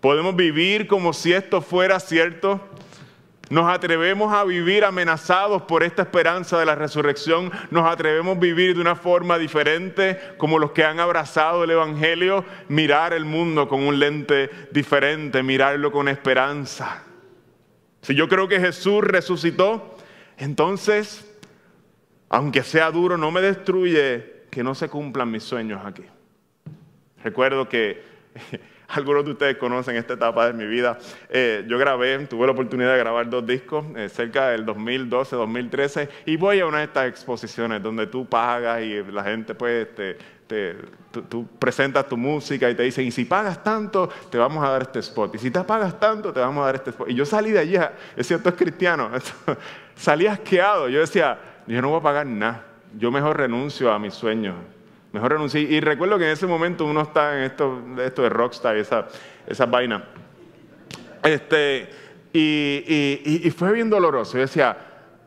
Podemos 0.01 0.37
vivir 0.37 0.87
como 0.87 1.13
si 1.13 1.33
esto 1.33 1.61
fuera 1.61 1.99
cierto. 2.01 2.61
Nos 3.49 3.71
atrevemos 3.71 4.33
a 4.33 4.43
vivir 4.45 4.85
amenazados 4.85 5.63
por 5.63 5.85
esta 5.85 6.03
esperanza 6.03 6.59
de 6.59 6.67
la 6.67 6.75
resurrección. 6.75 7.53
Nos 7.71 7.87
atrevemos 7.87 8.37
a 8.37 8.41
vivir 8.41 8.75
de 8.75 8.81
una 8.81 8.97
forma 8.97 9.39
diferente, 9.39 10.19
como 10.37 10.59
los 10.59 10.73
que 10.73 10.85
han 10.85 10.99
abrazado 10.99 11.63
el 11.63 11.71
Evangelio, 11.71 12.45
mirar 12.69 13.13
el 13.13 13.25
mundo 13.25 13.69
con 13.69 13.83
un 13.83 13.99
lente 14.01 14.51
diferente, 14.73 15.43
mirarlo 15.45 15.93
con 15.93 16.09
esperanza. 16.09 17.05
Si 18.03 18.15
yo 18.15 18.29
creo 18.29 18.49
que 18.49 18.61
Jesús 18.61 19.03
resucitó, 19.03 19.97
entonces, 20.39 21.33
aunque 22.29 22.63
sea 22.63 22.91
duro, 22.91 23.17
no 23.17 23.31
me 23.31 23.41
destruye 23.41 24.45
que 24.51 24.65
no 24.65 24.75
se 24.75 24.89
cumplan 24.89 25.31
mis 25.31 25.45
sueños 25.45 25.85
aquí. 25.85 26.05
Recuerdo 27.23 27.69
que 27.69 28.03
algunos 28.88 29.25
de 29.25 29.33
ustedes 29.33 29.57
conocen 29.57 29.96
esta 29.96 30.14
etapa 30.14 30.46
de 30.46 30.53
mi 30.53 30.66
vida. 30.66 30.99
Eh, 31.29 31.64
yo 31.66 31.79
grabé, 31.79 32.18
tuve 32.27 32.46
la 32.46 32.53
oportunidad 32.53 32.92
de 32.92 32.99
grabar 32.99 33.29
dos 33.29 33.46
discos 33.46 33.85
eh, 33.96 34.09
cerca 34.09 34.49
del 34.51 34.64
2012, 34.64 35.37
2013, 35.37 36.09
y 36.27 36.37
voy 36.37 36.61
a 36.61 36.66
una 36.66 36.79
de 36.79 36.85
estas 36.85 37.09
exposiciones 37.09 37.83
donde 37.83 38.07
tú 38.07 38.27
pagas 38.27 38.83
y 38.83 39.03
la 39.03 39.25
gente 39.25 39.55
pues 39.55 39.88
te, 39.94 40.16
tú, 41.29 41.46
presentas 41.59 42.07
tu 42.07 42.16
música 42.16 42.70
y 42.70 42.75
te 42.75 42.83
dicen, 42.83 43.07
y 43.07 43.11
si 43.11 43.25
pagas 43.25 43.62
tanto, 43.62 44.09
te 44.31 44.38
vamos 44.38 44.64
a 44.64 44.70
dar 44.70 44.83
este 44.83 45.01
spot. 45.01 45.35
Y 45.35 45.38
si 45.38 45.51
te 45.51 45.61
pagas 45.62 45.99
tanto, 45.99 46.33
te 46.33 46.40
vamos 46.40 46.62
a 46.62 46.66
dar 46.66 46.75
este 46.77 46.90
spot. 46.90 47.11
Y 47.11 47.14
yo 47.14 47.25
salí 47.25 47.51
de 47.51 47.59
allí, 47.59 47.77
es 48.16 48.27
cierto, 48.27 48.49
es 48.49 48.55
cristiano, 48.55 49.11
salí 49.96 50.27
asqueado. 50.27 50.88
Yo 50.88 51.01
decía, 51.01 51.38
yo 51.66 51.83
no 51.83 51.90
voy 51.90 52.01
a 52.01 52.03
pagar 52.03 52.27
nada. 52.27 52.64
Yo 52.96 53.11
mejor 53.11 53.37
renuncio 53.37 53.92
a 53.92 53.99
mis 53.99 54.14
sueños 54.14 54.55
Mejor 55.17 55.33
renuncié. 55.33 55.63
Y 55.63 55.81
recuerdo 55.81 56.19
que 56.19 56.27
en 56.27 56.33
ese 56.33 56.47
momento 56.47 56.85
uno 56.85 57.01
está 57.01 57.39
en 57.39 57.45
esto, 57.45 57.83
esto 58.05 58.21
de 58.21 58.29
rockstar, 58.29 58.77
esa, 58.77 59.07
esa 59.47 59.65
vaina. 59.65 60.05
Este, 61.23 61.89
y, 62.35 63.51
fue 63.57 63.73
bien 63.73 63.89
doloroso. 63.89 64.35
Yo 64.35 64.41
decía, 64.41 64.77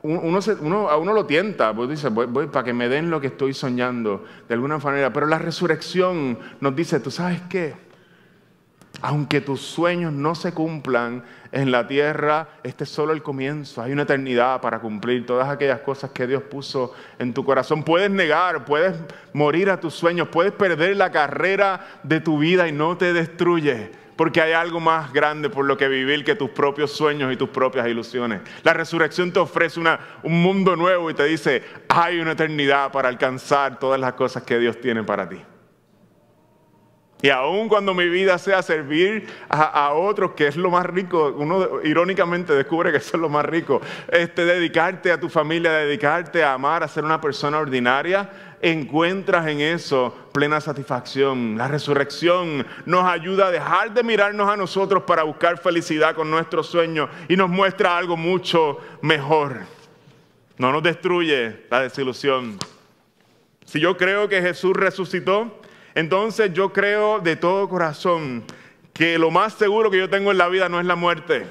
uno, 0.04 0.40
uno, 0.62 0.90
a 0.90 0.98
uno 0.98 1.12
lo 1.12 1.26
tienta, 1.26 1.74
pues 1.74 1.90
dice, 1.90 2.10
voy, 2.10 2.28
voy, 2.28 2.46
para 2.46 2.66
que 2.66 2.72
me 2.72 2.88
den 2.88 3.10
lo 3.10 3.20
que 3.20 3.28
estoy 3.28 3.56
soñando, 3.56 4.24
de 4.48 4.54
alguna 4.54 4.78
manera. 4.78 5.12
Pero 5.12 5.26
la 5.26 5.40
resurrección 5.40 6.38
nos 6.62 6.76
dice, 6.76 7.00
¿tú 7.00 7.10
sabes 7.10 7.42
qué? 7.50 7.74
Aunque 9.02 9.40
tus 9.40 9.62
sueños 9.62 10.12
no 10.12 10.36
se 10.36 10.54
cumplan 10.54 11.24
en 11.52 11.72
la 11.72 11.88
tierra, 11.88 12.50
este 12.64 12.84
es 12.84 12.90
solo 12.90 13.14
el 13.14 13.24
comienzo. 13.24 13.82
Hay 13.82 13.94
una 13.94 14.04
eternidad 14.04 14.60
para 14.60 14.80
cumplir 14.80 15.26
todas 15.26 15.48
aquellas 15.50 15.80
cosas 15.80 16.12
que 16.12 16.28
Dios 16.28 16.44
puso 16.44 16.94
en 17.18 17.34
tu 17.34 17.46
corazón. 17.46 17.84
Puedes 17.84 18.12
negar, 18.12 18.66
puedes 18.66 18.96
morir 19.32 19.70
a 19.70 19.80
tus 19.80 19.94
sueños, 19.94 20.28
puedes 20.28 20.52
perder 20.52 20.98
la 20.98 21.12
carrera 21.12 22.00
de 22.04 22.20
tu 22.20 22.40
vida 22.40 22.68
y 22.68 22.72
no 22.72 22.98
te 22.98 23.14
destruye. 23.14 23.92
Porque 24.18 24.42
hay 24.42 24.52
algo 24.52 24.82
más 24.82 25.14
grande 25.14 25.50
por 25.50 25.64
lo 25.64 25.78
que 25.78 25.88
vivir 25.88 26.26
que 26.26 26.36
tus 26.36 26.50
propios 26.50 26.92
sueños 26.92 27.32
y 27.32 27.38
tus 27.38 27.48
propias 27.50 27.88
ilusiones. 27.88 28.42
La 28.64 28.74
resurrección 28.74 29.32
te 29.32 29.40
ofrece 29.40 29.80
un 30.24 30.42
mundo 30.44 30.76
nuevo 30.76 31.10
y 31.10 31.14
te 31.14 31.24
dice, 31.24 31.64
hay 31.88 32.20
una 32.20 32.34
eternidad 32.34 32.92
para 32.92 33.08
alcanzar 33.08 33.80
todas 33.80 33.98
las 33.98 34.14
cosas 34.14 34.44
que 34.44 34.60
Dios 34.60 34.82
tiene 34.82 35.04
para 35.04 35.30
ti. 35.30 35.42
Y 37.22 37.30
aun 37.30 37.68
cuando 37.68 37.94
mi 37.94 38.08
vida 38.08 38.38
sea 38.38 38.62
servir 38.62 39.28
a, 39.50 39.92
otros, 39.92 40.32
que 40.32 40.48
es 40.48 40.56
lo 40.56 40.70
más 40.70 40.86
rico, 40.86 41.36
uno 41.38 41.82
irónicamente 41.84 42.54
descubre 42.54 42.92
que 42.92 42.98
eso 42.98 43.18
es 43.18 43.22
lo 43.22 43.28
más 43.28 43.44
rico, 43.44 43.82
este, 44.10 44.46
dedicarte 44.46 45.12
a 45.12 45.20
tu 45.20 45.28
familia, 45.28 45.72
dedicarte 45.72 46.42
a 46.46 46.54
amar, 46.54 46.82
a 46.82 46.88
ser 46.88 47.04
una 47.04 47.20
persona 47.20 47.58
ordinaria, 47.58 48.30
encuentras 48.62 49.48
en 49.48 49.60
eso 49.60 50.30
plena 50.32 50.62
satisfacción. 50.62 51.58
La 51.58 51.68
resurrección 51.68 52.66
nos 52.86 53.04
ayuda 53.04 53.48
a 53.48 53.52
dejar 53.52 53.94
de 53.94 54.04
mirarnos 54.04 54.50
a 54.50 54.56
nosotros 54.56 55.04
para 55.04 55.24
buscar 55.24 55.58
felicidad 55.58 56.16
con 56.16 56.32
nuestros 56.32 56.68
sueños 56.68 57.10
y 57.28 57.36
nos 57.36 57.50
muestra 57.50 57.98
algo 57.98 58.16
mucho 58.16 58.78
mejor. 59.02 59.58
No 60.58 60.72
nos 60.72 60.84
destruye 60.84 61.66
la 61.70 61.82
desilusión. 61.82 62.58
Si 63.66 63.82
yo 63.82 63.98
creo 63.98 64.30
que 64.30 64.42
Jesús 64.42 64.74
resucitó, 64.74 65.60
entonces 66.00 66.54
yo 66.54 66.72
creo 66.72 67.20
de 67.20 67.36
todo 67.36 67.68
corazón 67.68 68.46
que 68.94 69.20
lo 69.20 69.32
más 69.32 69.54
seguro 69.56 69.92
que 69.92 69.98
yo 69.98 70.10
tengo 70.10 70.32
en 70.32 70.38
la 70.38 70.48
vida 70.48 70.70
no 70.70 70.80
es 70.80 70.86
la 70.86 70.96
muerte. 70.96 71.46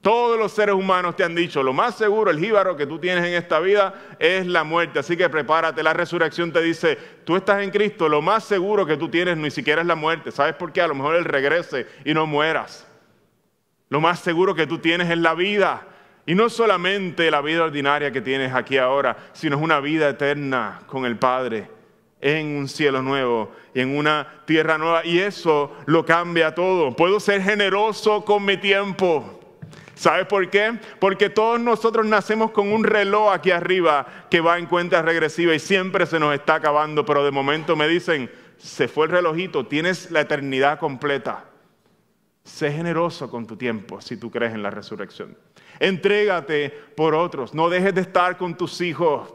Todos 0.00 0.36
los 0.36 0.50
seres 0.50 0.74
humanos 0.74 1.14
te 1.14 1.22
han 1.22 1.36
dicho, 1.36 1.62
lo 1.62 1.72
más 1.72 1.96
seguro, 1.96 2.32
el 2.32 2.40
jíbaro 2.40 2.76
que 2.76 2.84
tú 2.84 2.98
tienes 2.98 3.24
en 3.24 3.34
esta 3.34 3.60
vida 3.60 3.94
es 4.18 4.44
la 4.48 4.64
muerte. 4.64 4.98
Así 4.98 5.16
que 5.16 5.28
prepárate, 5.28 5.84
la 5.84 5.92
resurrección 5.92 6.52
te 6.52 6.60
dice, 6.62 6.98
tú 7.24 7.36
estás 7.36 7.62
en 7.62 7.70
Cristo, 7.70 8.08
lo 8.08 8.20
más 8.20 8.42
seguro 8.42 8.84
que 8.86 8.96
tú 8.96 9.08
tienes 9.08 9.36
ni 9.36 9.52
siquiera 9.52 9.82
es 9.82 9.86
la 9.86 9.94
muerte. 9.94 10.32
¿Sabes 10.32 10.56
por 10.56 10.72
qué? 10.72 10.82
A 10.82 10.88
lo 10.88 10.96
mejor 10.96 11.14
Él 11.14 11.24
regrese 11.24 11.86
y 12.04 12.12
no 12.12 12.26
mueras. 12.26 12.88
Lo 13.88 14.00
más 14.00 14.18
seguro 14.18 14.56
que 14.56 14.66
tú 14.66 14.78
tienes 14.78 15.08
es 15.10 15.18
la 15.18 15.34
vida. 15.34 15.86
Y 16.26 16.34
no 16.34 16.50
solamente 16.50 17.30
la 17.30 17.40
vida 17.40 17.62
ordinaria 17.62 18.10
que 18.10 18.20
tienes 18.20 18.52
aquí 18.52 18.78
ahora, 18.78 19.16
sino 19.32 19.56
es 19.56 19.62
una 19.62 19.78
vida 19.78 20.08
eterna 20.08 20.80
con 20.88 21.04
el 21.04 21.16
Padre 21.16 21.68
en 22.24 22.56
un 22.56 22.68
cielo 22.68 23.02
nuevo 23.02 23.52
y 23.74 23.80
en 23.80 23.94
una 23.94 24.40
tierra 24.46 24.78
nueva. 24.78 25.04
Y 25.04 25.18
eso 25.18 25.72
lo 25.84 26.06
cambia 26.06 26.54
todo. 26.54 26.96
Puedo 26.96 27.20
ser 27.20 27.42
generoso 27.42 28.24
con 28.24 28.46
mi 28.46 28.56
tiempo. 28.56 29.40
¿Sabes 29.94 30.26
por 30.26 30.48
qué? 30.48 30.72
Porque 30.98 31.28
todos 31.28 31.60
nosotros 31.60 32.06
nacemos 32.06 32.50
con 32.50 32.72
un 32.72 32.82
reloj 32.82 33.30
aquí 33.30 33.50
arriba 33.50 34.06
que 34.30 34.40
va 34.40 34.58
en 34.58 34.64
cuenta 34.64 35.02
regresiva 35.02 35.54
y 35.54 35.58
siempre 35.58 36.06
se 36.06 36.18
nos 36.18 36.34
está 36.34 36.54
acabando, 36.54 37.04
pero 37.04 37.22
de 37.22 37.30
momento 37.30 37.76
me 37.76 37.86
dicen, 37.86 38.30
se 38.56 38.88
fue 38.88 39.04
el 39.04 39.12
relojito, 39.12 39.66
tienes 39.66 40.10
la 40.10 40.22
eternidad 40.22 40.78
completa. 40.78 41.44
Sé 42.42 42.72
generoso 42.72 43.30
con 43.30 43.46
tu 43.46 43.56
tiempo 43.56 44.00
si 44.00 44.16
tú 44.16 44.30
crees 44.30 44.54
en 44.54 44.62
la 44.62 44.70
resurrección. 44.70 45.36
Entrégate 45.78 46.70
por 46.96 47.14
otros, 47.14 47.52
no 47.52 47.68
dejes 47.68 47.94
de 47.94 48.00
estar 48.00 48.38
con 48.38 48.56
tus 48.56 48.80
hijos. 48.80 49.33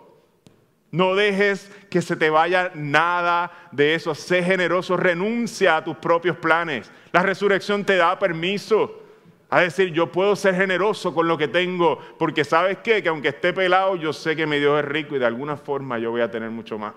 No 0.91 1.13
dejes 1.15 1.71
que 1.89 2.01
se 2.01 2.15
te 2.15 2.29
vaya 2.29 2.71
nada 2.73 3.51
de 3.71 3.93
eso. 3.93 4.15
Sé 4.15 4.43
generoso, 4.43 4.97
renuncia 4.97 5.77
a 5.77 5.83
tus 5.83 5.97
propios 5.97 6.37
planes. 6.37 6.91
La 7.11 7.21
resurrección 7.21 7.85
te 7.85 7.95
da 7.97 8.17
permiso 8.17 9.03
a 9.49 9.61
decir, 9.61 9.91
yo 9.91 10.11
puedo 10.11 10.35
ser 10.35 10.55
generoso 10.55 11.13
con 11.13 11.27
lo 11.27 11.37
que 11.37 11.47
tengo, 11.47 11.99
porque 12.19 12.43
sabes 12.43 12.77
qué, 12.83 13.01
que 13.01 13.09
aunque 13.09 13.29
esté 13.29 13.51
pelado, 13.51 13.95
yo 13.95 14.13
sé 14.13 14.35
que 14.35 14.45
mi 14.45 14.59
Dios 14.59 14.79
es 14.79 14.85
rico 14.85 15.15
y 15.15 15.19
de 15.19 15.25
alguna 15.25 15.57
forma 15.57 15.97
yo 15.97 16.11
voy 16.11 16.21
a 16.21 16.29
tener 16.29 16.51
mucho 16.51 16.77
más. 16.77 16.93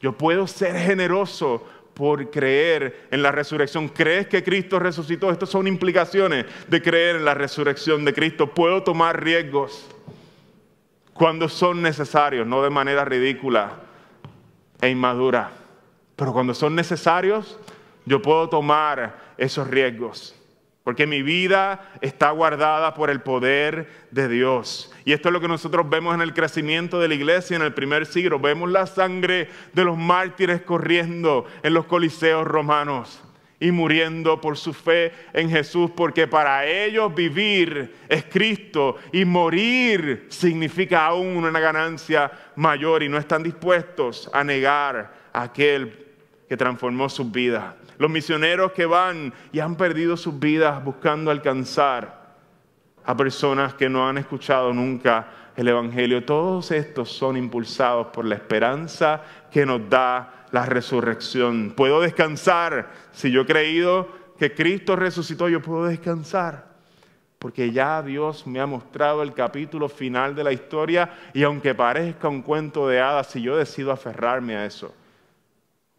Yo 0.00 0.12
puedo 0.12 0.46
ser 0.46 0.76
generoso 0.76 1.64
por 1.94 2.30
creer 2.30 3.08
en 3.10 3.22
la 3.22 3.30
resurrección. 3.30 3.88
¿Crees 3.88 4.26
que 4.26 4.42
Cristo 4.42 4.78
resucitó? 4.78 5.30
Estas 5.30 5.50
son 5.50 5.66
implicaciones 5.66 6.46
de 6.66 6.82
creer 6.82 7.16
en 7.16 7.24
la 7.24 7.34
resurrección 7.34 8.04
de 8.04 8.14
Cristo. 8.14 8.48
Puedo 8.48 8.82
tomar 8.82 9.22
riesgos 9.22 9.86
cuando 11.20 11.50
son 11.50 11.82
necesarios, 11.82 12.46
no 12.46 12.62
de 12.62 12.70
manera 12.70 13.04
ridícula 13.04 13.72
e 14.80 14.88
inmadura. 14.88 15.50
Pero 16.16 16.32
cuando 16.32 16.54
son 16.54 16.74
necesarios, 16.74 17.58
yo 18.06 18.22
puedo 18.22 18.48
tomar 18.48 19.34
esos 19.36 19.68
riesgos. 19.68 20.34
Porque 20.82 21.06
mi 21.06 21.20
vida 21.20 21.92
está 22.00 22.30
guardada 22.30 22.94
por 22.94 23.10
el 23.10 23.20
poder 23.20 24.06
de 24.10 24.28
Dios. 24.28 24.94
Y 25.04 25.12
esto 25.12 25.28
es 25.28 25.34
lo 25.34 25.42
que 25.42 25.48
nosotros 25.48 25.90
vemos 25.90 26.14
en 26.14 26.22
el 26.22 26.32
crecimiento 26.32 26.98
de 26.98 27.08
la 27.08 27.14
iglesia 27.16 27.54
en 27.54 27.64
el 27.64 27.74
primer 27.74 28.06
siglo. 28.06 28.40
Vemos 28.40 28.70
la 28.70 28.86
sangre 28.86 29.50
de 29.74 29.84
los 29.84 29.98
mártires 29.98 30.62
corriendo 30.62 31.44
en 31.62 31.74
los 31.74 31.84
coliseos 31.84 32.46
romanos. 32.46 33.22
Y 33.60 33.70
muriendo 33.70 34.40
por 34.40 34.56
su 34.56 34.72
fe 34.72 35.12
en 35.34 35.50
Jesús, 35.50 35.90
porque 35.94 36.26
para 36.26 36.66
ellos 36.66 37.14
vivir 37.14 37.94
es 38.08 38.24
Cristo 38.24 38.96
y 39.12 39.26
morir 39.26 40.26
significa 40.30 41.04
aún 41.04 41.36
una 41.36 41.60
ganancia 41.60 42.32
mayor 42.56 43.02
y 43.02 43.08
no 43.10 43.18
están 43.18 43.42
dispuestos 43.42 44.30
a 44.32 44.42
negar 44.42 45.12
a 45.32 45.42
aquel 45.42 46.06
que 46.48 46.56
transformó 46.56 47.08
sus 47.10 47.30
vidas. 47.30 47.74
Los 47.98 48.10
misioneros 48.10 48.72
que 48.72 48.86
van 48.86 49.32
y 49.52 49.60
han 49.60 49.76
perdido 49.76 50.16
sus 50.16 50.40
vidas 50.40 50.82
buscando 50.82 51.30
alcanzar 51.30 52.34
a 53.04 53.16
personas 53.16 53.74
que 53.74 53.90
no 53.90 54.08
han 54.08 54.18
escuchado 54.18 54.72
nunca 54.72 55.28
el 55.56 55.68
Evangelio, 55.68 56.24
todos 56.24 56.70
estos 56.70 57.10
son 57.10 57.36
impulsados 57.36 58.06
por 58.08 58.24
la 58.24 58.36
esperanza 58.36 59.22
que 59.50 59.66
nos 59.66 59.88
da 59.90 60.39
la 60.52 60.66
resurrección. 60.66 61.72
Puedo 61.76 62.00
descansar. 62.00 62.90
Si 63.12 63.30
yo 63.30 63.42
he 63.42 63.46
creído 63.46 64.08
que 64.38 64.54
Cristo 64.54 64.96
resucitó, 64.96 65.48
yo 65.48 65.60
puedo 65.60 65.86
descansar. 65.86 66.70
Porque 67.38 67.72
ya 67.72 68.02
Dios 68.02 68.46
me 68.46 68.60
ha 68.60 68.66
mostrado 68.66 69.22
el 69.22 69.32
capítulo 69.32 69.88
final 69.88 70.34
de 70.34 70.44
la 70.44 70.52
historia 70.52 71.10
y 71.32 71.42
aunque 71.42 71.74
parezca 71.74 72.28
un 72.28 72.42
cuento 72.42 72.86
de 72.86 73.00
hadas, 73.00 73.28
si 73.28 73.40
yo 73.40 73.56
decido 73.56 73.92
aferrarme 73.92 74.56
a 74.56 74.66
eso, 74.66 74.94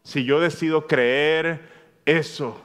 si 0.03 0.23
yo 0.23 0.39
decido 0.39 0.85
creer 0.85 1.61
eso, 2.05 2.61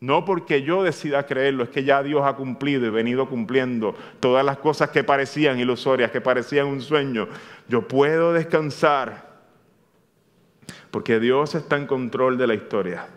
no 0.00 0.24
porque 0.24 0.62
yo 0.62 0.82
decida 0.82 1.26
creerlo, 1.26 1.64
es 1.64 1.70
que 1.70 1.84
ya 1.84 2.02
Dios 2.02 2.22
ha 2.24 2.34
cumplido 2.34 2.86
y 2.86 2.90
venido 2.90 3.28
cumpliendo 3.28 3.94
todas 4.20 4.44
las 4.44 4.58
cosas 4.58 4.90
que 4.90 5.04
parecían 5.04 5.58
ilusorias, 5.58 6.10
que 6.10 6.20
parecían 6.20 6.66
un 6.66 6.80
sueño. 6.80 7.28
Yo 7.68 7.86
puedo 7.88 8.32
descansar 8.32 9.27
porque 10.90 11.20
Dios 11.20 11.54
está 11.54 11.76
en 11.76 11.86
control 11.86 12.38
de 12.38 12.46
la 12.46 12.54
historia 12.54 13.08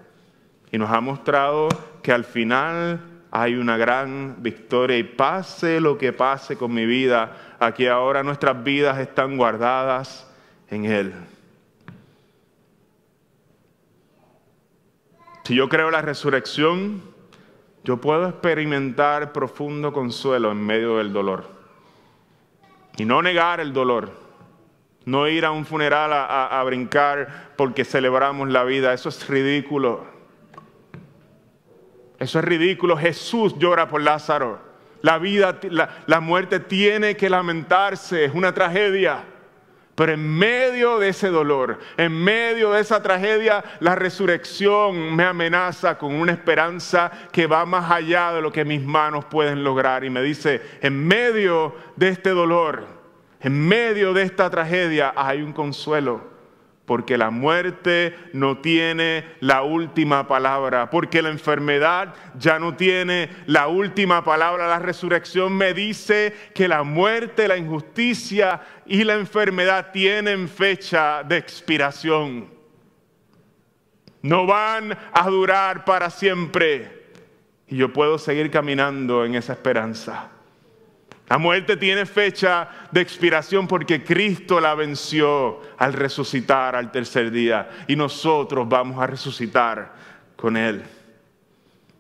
y 0.71 0.77
nos 0.77 0.89
ha 0.91 1.01
mostrado 1.01 1.67
que 2.01 2.11
al 2.11 2.23
final 2.23 3.01
hay 3.31 3.55
una 3.55 3.77
gran 3.77 4.37
victoria 4.39 4.97
y 4.97 5.03
pase 5.03 5.79
lo 5.79 5.97
que 5.97 6.11
pase 6.13 6.57
con 6.57 6.73
mi 6.73 6.85
vida, 6.85 7.55
aquí 7.59 7.87
ahora 7.87 8.23
nuestras 8.23 8.61
vidas 8.63 8.99
están 8.99 9.37
guardadas 9.37 10.29
en 10.69 10.85
Él. 10.85 11.13
Si 15.43 15.55
yo 15.55 15.69
creo 15.69 15.91
la 15.91 16.01
resurrección, 16.01 17.01
yo 17.83 17.97
puedo 17.97 18.27
experimentar 18.29 19.33
profundo 19.33 19.91
consuelo 19.91 20.51
en 20.51 20.65
medio 20.65 20.97
del 20.97 21.11
dolor 21.11 21.45
y 22.97 23.05
no 23.05 23.21
negar 23.21 23.59
el 23.59 23.73
dolor 23.73 24.20
no 25.05 25.27
ir 25.27 25.45
a 25.45 25.51
un 25.51 25.65
funeral 25.65 26.11
a, 26.13 26.63
brincar 26.63 27.53
porque 27.55 27.85
celebramos 27.85 28.49
la 28.49 28.63
vida. 28.63 28.93
Eso 28.93 29.09
es 29.09 29.27
ridículo. 29.27 30.05
Eso 32.19 32.39
es 32.39 32.45
ridículo. 32.45 32.97
Jesús 32.97 33.57
llora 33.57 33.87
por 33.87 34.01
Lázaro. 34.01 34.59
La 35.01 35.17
vida, 35.17 35.59
la 36.05 36.19
muerte 36.19 36.59
tiene 36.59 37.17
que 37.17 37.29
lamentarse. 37.29 38.25
Es 38.25 38.33
una 38.33 38.53
tragedia. 38.53 39.23
Pero 39.95 40.13
en 40.13 40.27
medio 40.27 40.99
de 40.99 41.09
ese 41.09 41.27
dolor, 41.27 41.77
en 41.97 42.13
medio 42.13 42.71
de 42.71 42.81
esa 42.81 43.03
tragedia, 43.03 43.63
la 43.81 43.93
resurrección 43.93 45.15
me 45.15 45.25
amenaza 45.25 45.97
con 45.97 46.15
una 46.15 46.31
esperanza 46.31 47.11
que 47.31 47.45
va 47.45 47.65
más 47.65 47.91
allá 47.91 48.31
de 48.31 48.41
lo 48.41 48.51
que 48.51 48.65
mis 48.65 48.81
manos 48.81 49.25
pueden 49.25 49.63
lograr. 49.63 50.03
Y 50.03 50.09
me 50.09 50.21
dice, 50.21 50.61
en 50.81 51.05
medio 51.05 51.75
de 51.97 52.09
este 52.09 52.29
dolor, 52.29 53.00
en 53.41 53.67
medio 53.67 54.13
de 54.13 54.23
esta 54.23 54.49
tragedia 54.49 55.13
hay 55.15 55.41
un 55.41 55.51
consuelo, 55.51 56.29
porque 56.85 57.17
la 57.17 57.31
muerte 57.31 58.15
no 58.33 58.59
tiene 58.59 59.25
la 59.39 59.63
última 59.63 60.27
palabra, 60.27 60.89
porque 60.91 61.21
la 61.21 61.29
enfermedad 61.29 62.13
ya 62.37 62.59
no 62.59 62.75
tiene 62.75 63.29
la 63.47 63.67
última 63.67 64.23
palabra. 64.23 64.67
La 64.67 64.79
resurrección 64.79 65.53
me 65.53 65.73
dice 65.73 66.35
que 66.53 66.67
la 66.67 66.83
muerte, 66.83 67.47
la 67.47 67.57
injusticia 67.57 68.61
y 68.85 69.03
la 69.03 69.15
enfermedad 69.15 69.91
tienen 69.91 70.47
fecha 70.47 71.23
de 71.23 71.37
expiración. 71.37 72.47
No 74.21 74.45
van 74.45 74.95
a 75.13 75.29
durar 75.29 75.83
para 75.83 76.11
siempre. 76.11 77.07
Y 77.67 77.77
yo 77.77 77.91
puedo 77.91 78.19
seguir 78.19 78.51
caminando 78.51 79.25
en 79.25 79.33
esa 79.33 79.53
esperanza. 79.53 80.29
La 81.31 81.37
muerte 81.37 81.77
tiene 81.77 82.05
fecha 82.05 82.67
de 82.91 82.99
expiración 82.99 83.65
porque 83.65 84.03
Cristo 84.03 84.59
la 84.59 84.75
venció 84.75 85.61
al 85.77 85.93
resucitar 85.93 86.75
al 86.75 86.91
tercer 86.91 87.31
día 87.31 87.69
y 87.87 87.95
nosotros 87.95 88.67
vamos 88.67 89.01
a 89.01 89.07
resucitar 89.07 89.93
con 90.35 90.57
Él. 90.57 90.83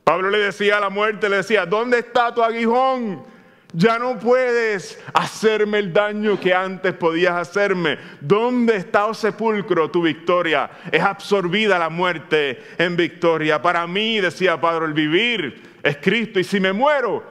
Pablo 0.03 0.29
le 0.29 0.37
decía 0.39 0.75
a 0.75 0.79
la 0.81 0.89
muerte, 0.89 1.29
le 1.29 1.37
decía, 1.37 1.65
¿dónde 1.65 1.99
está 1.99 2.33
tu 2.33 2.43
aguijón? 2.43 3.23
Ya 3.71 3.97
no 3.97 4.19
puedes 4.19 5.01
hacerme 5.13 5.79
el 5.79 5.93
daño 5.93 6.37
que 6.37 6.53
antes 6.53 6.91
podías 6.91 7.35
hacerme. 7.35 7.99
¿Dónde 8.19 8.75
está, 8.75 9.05
oh 9.05 9.13
sepulcro, 9.13 9.89
tu 9.89 10.01
victoria? 10.01 10.69
Es 10.91 11.01
absorbida 11.01 11.79
la 11.79 11.87
muerte 11.87 12.61
en 12.77 12.97
victoria. 12.97 13.61
Para 13.61 13.87
mí, 13.87 14.19
decía 14.19 14.59
Pablo, 14.59 14.87
el 14.87 14.93
vivir 14.93 15.79
es 15.81 15.95
Cristo 16.01 16.37
y 16.37 16.43
si 16.43 16.59
me 16.59 16.73
muero, 16.73 17.23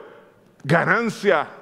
ganancia 0.63 1.60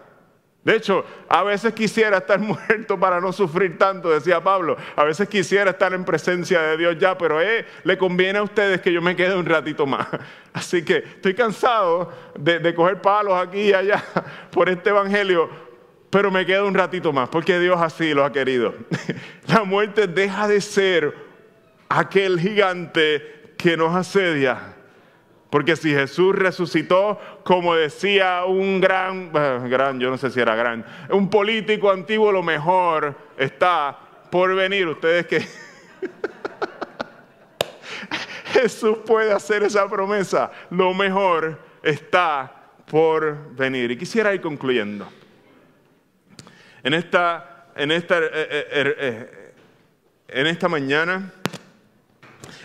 de 0.64 0.76
hecho, 0.76 1.06
a 1.30 1.44
veces 1.44 1.74
quisiera 1.74 2.18
estar 2.18 2.38
muerto 2.40 3.00
para 3.00 3.22
no 3.22 3.32
sufrir 3.32 3.78
tanto, 3.78 4.10
decía 4.10 4.42
Pablo. 4.42 4.78
A 4.96 5.04
veces 5.04 5.30
quisiera 5.30 5.72
estar 5.72 5.94
en 5.94 6.04
presencia 6.04 6.62
de 6.62 6.78
Dios 6.78 6.98
ya, 7.00 7.18
pero 7.18 7.42
eh, 7.42 7.66
le 7.84 7.98
conviene 7.98 8.40
a 8.40 8.44
ustedes 8.44 8.82
que 8.82 8.92
yo 8.92 9.02
me 9.02 9.16
quede 9.16 9.36
un 9.36 9.46
ratito 9.46 9.86
más. 9.86 10.08
Así 10.54 10.84
que 10.84 10.98
estoy 10.98 11.34
cansado 11.34 12.12
de, 12.38 12.60
de 12.60 12.76
coger 12.76 13.02
palos 13.02 13.34
aquí 13.36 13.62
y 13.62 13.74
allá 13.74 14.04
por 14.52 14.70
este 14.70 14.90
evangelio, 14.90 15.50
pero 16.10 16.30
me 16.30 16.46
quedo 16.46 16.68
un 16.68 16.74
ratito 16.74 17.14
más, 17.14 17.30
porque 17.30 17.60
Dios 17.60 17.80
así 17.80 18.16
lo 18.16 18.26
ha 18.26 18.32
querido. 18.32 18.74
La 19.46 19.64
muerte 19.64 20.08
deja 20.08 20.48
de 20.48 20.60
ser 20.60 21.14
aquel 21.88 22.40
gigante 22.40 23.54
que 23.56 23.78
nos 23.78 23.96
asedia 23.96 24.76
porque 25.50 25.76
si 25.76 25.92
Jesús 25.92 26.36
resucitó, 26.36 27.20
como 27.44 27.74
decía 27.76 28.46
un 28.46 28.80
gran, 28.80 29.32
eh, 29.34 29.60
gran, 29.68 30.00
yo 30.00 30.12
no 30.12 30.18
sé 30.18 30.30
si 30.30 30.40
era 30.40 30.56
gran, 30.56 30.86
un 31.10 31.30
político 31.30 31.90
antiguo, 31.90 32.32
lo 32.32 32.44
mejor 32.44 33.16
está 33.38 33.98
por 34.30 34.54
venir. 34.54 34.88
Ustedes 34.88 35.26
que 35.26 35.40
Jesús 38.54 39.00
puede 39.06 39.34
hacer 39.34 39.64
esa 39.64 39.90
promesa, 39.90 40.52
lo 40.70 40.94
mejor 40.94 41.60
está 41.82 42.54
por 42.86 43.56
venir. 43.56 43.90
Y 43.92 43.98
quisiera 43.98 44.34
ir 44.34 44.42
concluyendo. 44.42 45.08
En 46.84 46.94
esta, 46.94 47.66
en 47.76 47.92
esta, 47.92 48.20
eh, 48.20 48.30
eh, 48.32 49.54
en 50.28 50.48
esta 50.48 50.70
mañana, 50.70 51.34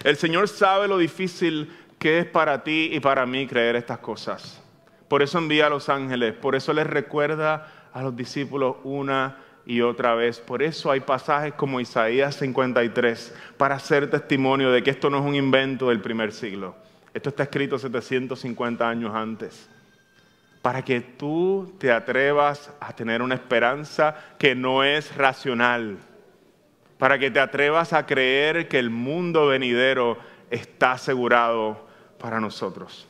el 0.05 0.16
Señor 0.16 0.49
sabe 0.49 0.87
lo 0.87 0.99
difícil 0.99 1.72
qué 1.99 2.21
es 2.21 2.27
para 2.27 2.63
ti 2.65 2.91
y 2.93 3.01
para 3.01 3.27
mí 3.27 3.47
creer 3.47 3.77
estas 3.77 3.99
cosas. 3.99 4.63
Por 5.09 5.23
eso 5.23 5.39
envía 5.39 5.67
a 5.67 5.71
los 5.71 5.89
ángeles, 5.89 6.35
por 6.35 6.55
eso 6.55 6.73
les 6.73 6.87
recuerda 6.87 7.89
a 7.93 8.03
los 8.03 8.17
discípulos 8.17 8.77
una 8.85 9.39
y 9.67 9.81
otra 9.81 10.15
vez. 10.15 10.41
Por 10.41 10.63
eso 10.63 10.91
hay 10.91 11.01
pasajes 11.01 11.55
como 11.55 11.81
Isaías 11.81 12.37
53 12.37 13.35
para 13.57 13.77
hacer 13.77 14.11
testimonio 14.11 14.71
de 14.71 14.83
que 14.83 14.91
esto 14.91 15.11
no 15.11 15.19
es 15.19 15.25
un 15.25 15.35
invento 15.35 15.89
del 15.89 16.01
primer 16.01 16.33
siglo. 16.33 16.75
Esto 17.13 17.29
está 17.31 17.45
escrito 17.45 17.79
750 17.79 18.89
años 18.89 19.15
antes. 19.15 19.69
Para 20.63 20.83
que 20.83 21.01
tú 21.01 21.75
te 21.79 21.93
atrevas 21.93 22.73
a 22.81 22.95
tener 22.95 23.23
una 23.23 23.35
esperanza 23.35 24.17
que 24.39 24.55
no 24.55 24.83
es 24.83 25.15
racional. 25.17 25.99
Para 26.99 27.19
que 27.19 27.31
te 27.31 27.39
atrevas 27.39 27.93
a 27.93 28.07
creer 28.07 28.67
que 28.69 28.79
el 28.79 28.91
mundo 28.91 29.47
venidero 29.47 30.19
está 30.55 30.93
asegurado 30.93 31.77
para 32.19 32.41
nosotros. 32.41 33.07